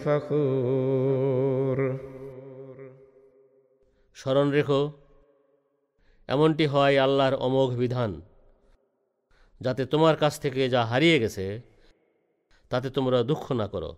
فخور 0.00 1.78
স্মরণ 4.14 4.50
ريخو 4.50 5.01
এমনটি 6.32 6.64
হয় 6.66 6.94
আল্লাহর 6.98 7.34
অমোঘ 7.38 7.70
বিধান 7.76 8.10
যাতে 9.60 9.82
তোমার 9.86 10.14
কাছ 10.16 10.34
থেকে 10.40 10.62
যা 10.68 10.82
হারিয়ে 10.84 11.16
গেছে 11.18 11.46
তাতে 12.70 12.88
তোমরা 12.90 13.18
দুঃখ 13.22 13.44
না 13.52 13.66
করো 13.66 13.90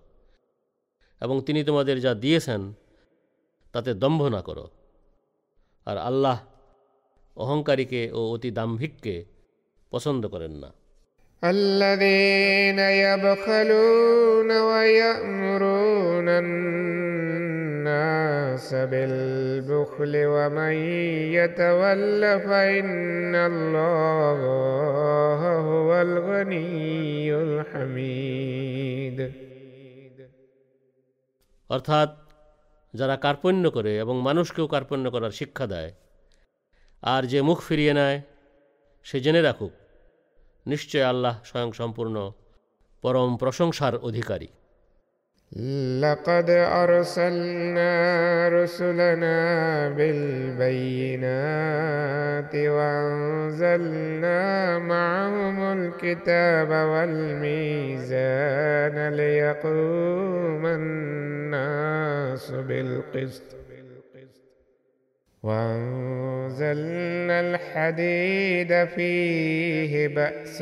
এবং 1.22 1.36
তিনি 1.40 1.60
তোমাদের 1.64 1.96
যা 2.00 2.12
দিয়েছেন 2.14 2.62
তাতে 3.74 3.90
দম্ভ 3.94 4.22
না 4.28 4.40
করো 4.40 4.66
আর 5.86 5.96
আল্লাহ 6.00 6.36
অহংকারীকে 7.36 8.02
ও 8.12 8.20
অতি 8.34 8.50
দাম্ভিককে 8.50 9.14
পছন্দ 9.92 10.22
করেন 10.28 10.54
না 10.56 10.70
الذين 11.42 12.80
يبخلون 13.04 14.50
ويأمرون 14.70 16.28
الناس 17.94 18.74
بالبخل 18.74 20.14
ومن 20.26 20.74
يتول 21.32 22.22
فإن 22.40 23.34
الله 23.42 24.40
هو 25.60 25.88
الغني 26.02 27.34
الحميد 27.36 29.18
অর্থাৎ 31.70 32.10
যারা 32.94 33.16
কার্পণ্য 33.16 33.64
করে 33.70 33.92
এবং 34.00 34.16
মানুষকেও 34.20 34.66
কার্পণ্য 34.68 35.06
করার 35.10 35.32
শিক্ষা 35.40 35.66
দেয় 35.66 35.90
আর 37.02 37.22
যে 37.32 37.40
মুখ 37.42 37.58
ফিরিয়ে 37.60 37.94
নেয় 37.94 38.18
সে 39.06 39.16
জেনে 39.24 39.40
রাখুক 39.42 39.72
নিশ্চয় 40.66 41.04
আল্লাহ 41.12 41.34
স্বয়ং 41.44 41.70
সম্পূর্ণ 41.72 42.16
পরম 43.04 43.30
প্রশংসার 43.36 43.94
অধিকারী 44.08 44.48
لقد 45.52 46.50
ارسلنا 46.50 47.92
رسلنا 48.48 49.88
بالبينات 49.88 51.34
وانزلنا 52.56 54.38
معهم 54.78 55.62
الكتاب 55.62 56.70
والميزان 56.88 58.28
ليقوم 59.14 60.66
الناس 60.66 62.50
بالقسط 62.50 63.63
وأنزلنا 65.44 67.40
الحديد 67.40 68.84
فيه 68.84 70.08
بأس 70.08 70.58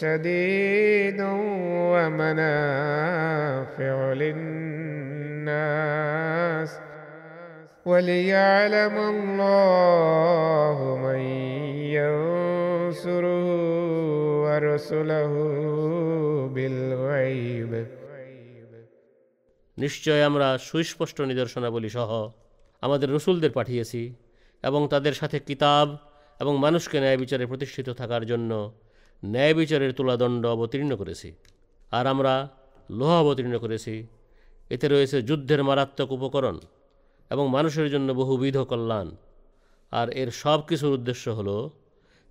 شديد 0.00 1.20
ومنافع 1.92 2.52
للناس 4.22 6.70
وليعلم 7.86 8.96
الله 9.12 10.78
من 11.04 11.20
ينصره 11.98 13.46
ورسله 14.44 15.32
بالغيب 16.54 17.72
নিশ্চয় 19.78 20.22
আমরা 20.28 20.48
সুস্পষ্ট 20.68 21.16
নিদর্শনাবলী 21.30 21.88
সহ 21.88 22.10
আমাদের 22.82 23.08
রসুলদের 23.10 23.52
পাঠিয়েছি 23.52 24.02
এবং 24.64 24.80
তাদের 24.88 25.14
সাথে 25.14 25.38
কিতাব 25.40 25.88
এবং 26.40 26.52
মানুষকে 26.58 26.96
ন্যায় 27.00 27.18
বিচারে 27.18 27.44
প্রতিষ্ঠিত 27.46 27.88
থাকার 27.90 28.22
জন্য 28.26 28.50
ন্যায় 29.22 29.54
বিচারের 29.54 29.92
তুলাদণ্ড 29.92 30.42
অবতীর্ণ 30.46 30.90
করেছি 30.96 31.28
আর 31.92 32.04
আমরা 32.06 32.34
লোহা 32.90 33.16
অবতীর্ণ 33.20 33.54
করেছি 33.58 33.94
এতে 34.70 34.86
রয়েছে 34.88 35.16
যুদ্ধের 35.22 35.60
মারাত্মক 35.62 36.08
উপকরণ 36.12 36.56
এবং 37.30 37.44
মানুষের 37.50 37.88
জন্য 37.90 38.08
বহুবিধ 38.14 38.56
কল্যাণ 38.62 39.08
আর 39.92 40.06
এর 40.12 40.30
সব 40.34 40.58
কিছুর 40.66 40.92
উদ্দেশ্য 40.92 41.24
হল 41.30 41.50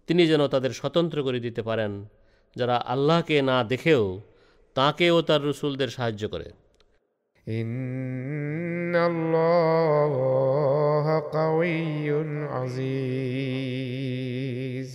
তিনি 0.08 0.24
যেন 0.28 0.42
তাদের 0.48 0.72
স্বতন্ত্র 0.74 1.18
করে 1.24 1.40
দিতে 1.40 1.62
পারেন 1.62 1.92
যারা 2.56 2.76
আল্লাহকে 2.86 3.36
না 3.42 3.58
দেখেও 3.64 4.04
তাঁকে 4.76 5.08
ও 5.12 5.18
তার 5.22 5.42
রসুলদের 5.44 5.90
সাহায্য 5.90 6.24
করে 6.30 6.48
إن 7.48 8.96
الله 8.96 10.16
قوي 11.32 12.12
عزيز 12.48 13.48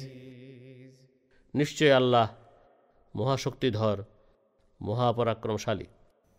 নিশ্চয় 1.55 1.93
আল্লাহ 1.97 2.27
মহাশক্তিধর 3.15 3.99
মহাপরাক্রমশালী 4.81 5.87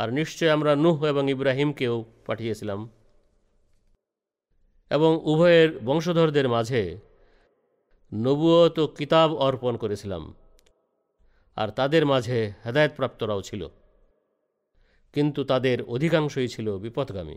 আর 0.00 0.08
নিশ্চয় 0.12 0.50
আমরা 0.50 0.72
নুহ 0.76 0.98
এবং 1.04 1.30
ইব্রাহিমকেও 1.30 2.04
পাঠিয়েছিলাম 2.26 2.80
এবং 4.90 5.10
উভয়ের 5.24 5.78
বংশধরদের 5.84 6.48
মাঝে 6.48 6.82
নবুয়ত 8.12 8.78
ও 8.78 8.86
কিতাব 8.86 9.34
অর্পণ 9.34 9.76
করেছিলাম 9.76 10.22
আর 11.56 11.68
তাদের 11.70 12.06
মাঝে 12.06 12.52
হেদায়তপ্রাপ্তরাও 12.64 13.40
ছিল 13.42 13.62
কিন্তু 15.14 15.44
তাদের 15.44 15.82
অধিকাংশই 15.82 16.48
ছিল 16.48 16.78
বিপদগামী 16.78 17.36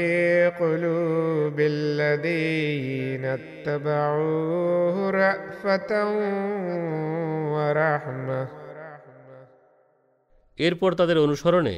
قلوب 0.54 1.58
الذين 1.60 3.26
اتبعوه 3.40 4.98
رأفة 5.12 5.92
ورحمة 7.54 8.42
এরপর 10.60 10.92
তাদের 10.94 11.18
অনুসরণে 11.18 11.78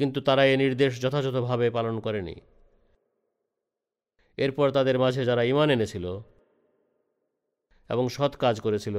কিন্তু 0.00 0.18
তারা 0.20 0.42
এ 0.44 0.54
নির্দেশ 0.56 0.92
যথাযথভাবে 1.00 1.66
পালন 1.70 1.96
করেনি 2.00 2.36
এরপর 4.38 4.66
তাদের 4.70 4.96
মাঝে 4.98 5.22
যারা 5.24 5.42
ইমান 5.42 5.68
এনেছিল 5.70 6.06
এবং 7.90 8.04
সৎ 8.08 8.32
কাজ 8.36 8.56
করেছিল 8.60 8.96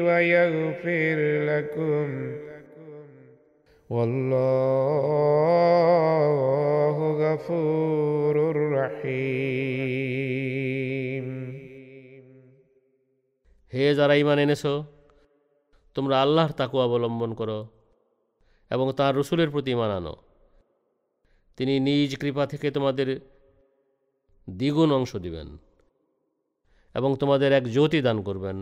ويغفر 0.00 1.44
لكم 1.46 2.32
والله 3.90 5.76
غفور 7.22 8.34
رحيم 8.72 9.80
হে 13.72 13.84
যারা 13.94 14.14
ইমান 14.14 14.38
এনেছো 14.38 14.72
তোমরা 15.96 16.14
আল্লাহর 16.22 16.52
তাকু 16.52 16.76
অবলম্বন 16.78 17.30
করো 17.34 17.60
এবং 18.70 18.86
তার 18.92 19.12
রসুলের 19.16 19.50
প্রতি 19.50 19.70
ইমান 19.70 19.90
আনো 19.90 20.14
তিনি 21.58 21.74
নিজ 21.80 22.10
কৃপা 22.16 22.44
থেকে 22.46 22.66
তোমাদের 22.70 23.08
দ্বিগুণ 24.48 24.90
অংশ 24.92 25.12
দিবেন 25.16 25.48
এবং 26.94 27.10
তোমাদের 27.16 27.50
এক 27.52 27.64
জ্যোতি 27.68 28.00
দান 28.02 28.18
করবেন 28.22 28.56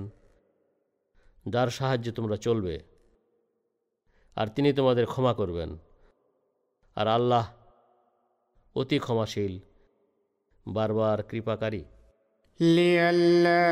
যার 1.46 1.68
সাহায্যে 1.68 2.12
তোমরা 2.12 2.36
চলবে 2.36 2.74
আর 4.38 4.46
তিনি 4.46 4.70
তোমাদের 4.72 5.04
ক্ষমা 5.06 5.32
করবেন 5.34 5.70
আর 6.96 7.06
আল্লাহ 7.08 7.44
অতি 8.76 8.98
ক্ষমাশীল 8.98 9.54
বারবার 10.66 11.18
কৃপাকারী 11.30 11.82
لئلا 12.60 13.70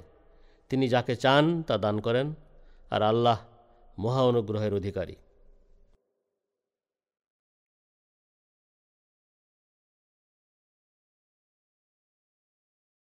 তিনি 0.70 0.84
যাকে 0.88 1.14
চান 1.16 1.44
তা 1.62 1.74
দান 1.78 1.96
করেন 2.00 2.26
আর 2.90 3.02
আল্লাহ 3.02 3.38
মহা 3.98 4.22
অনুগ্রহের 4.22 4.72
অধিকারী 4.74 5.16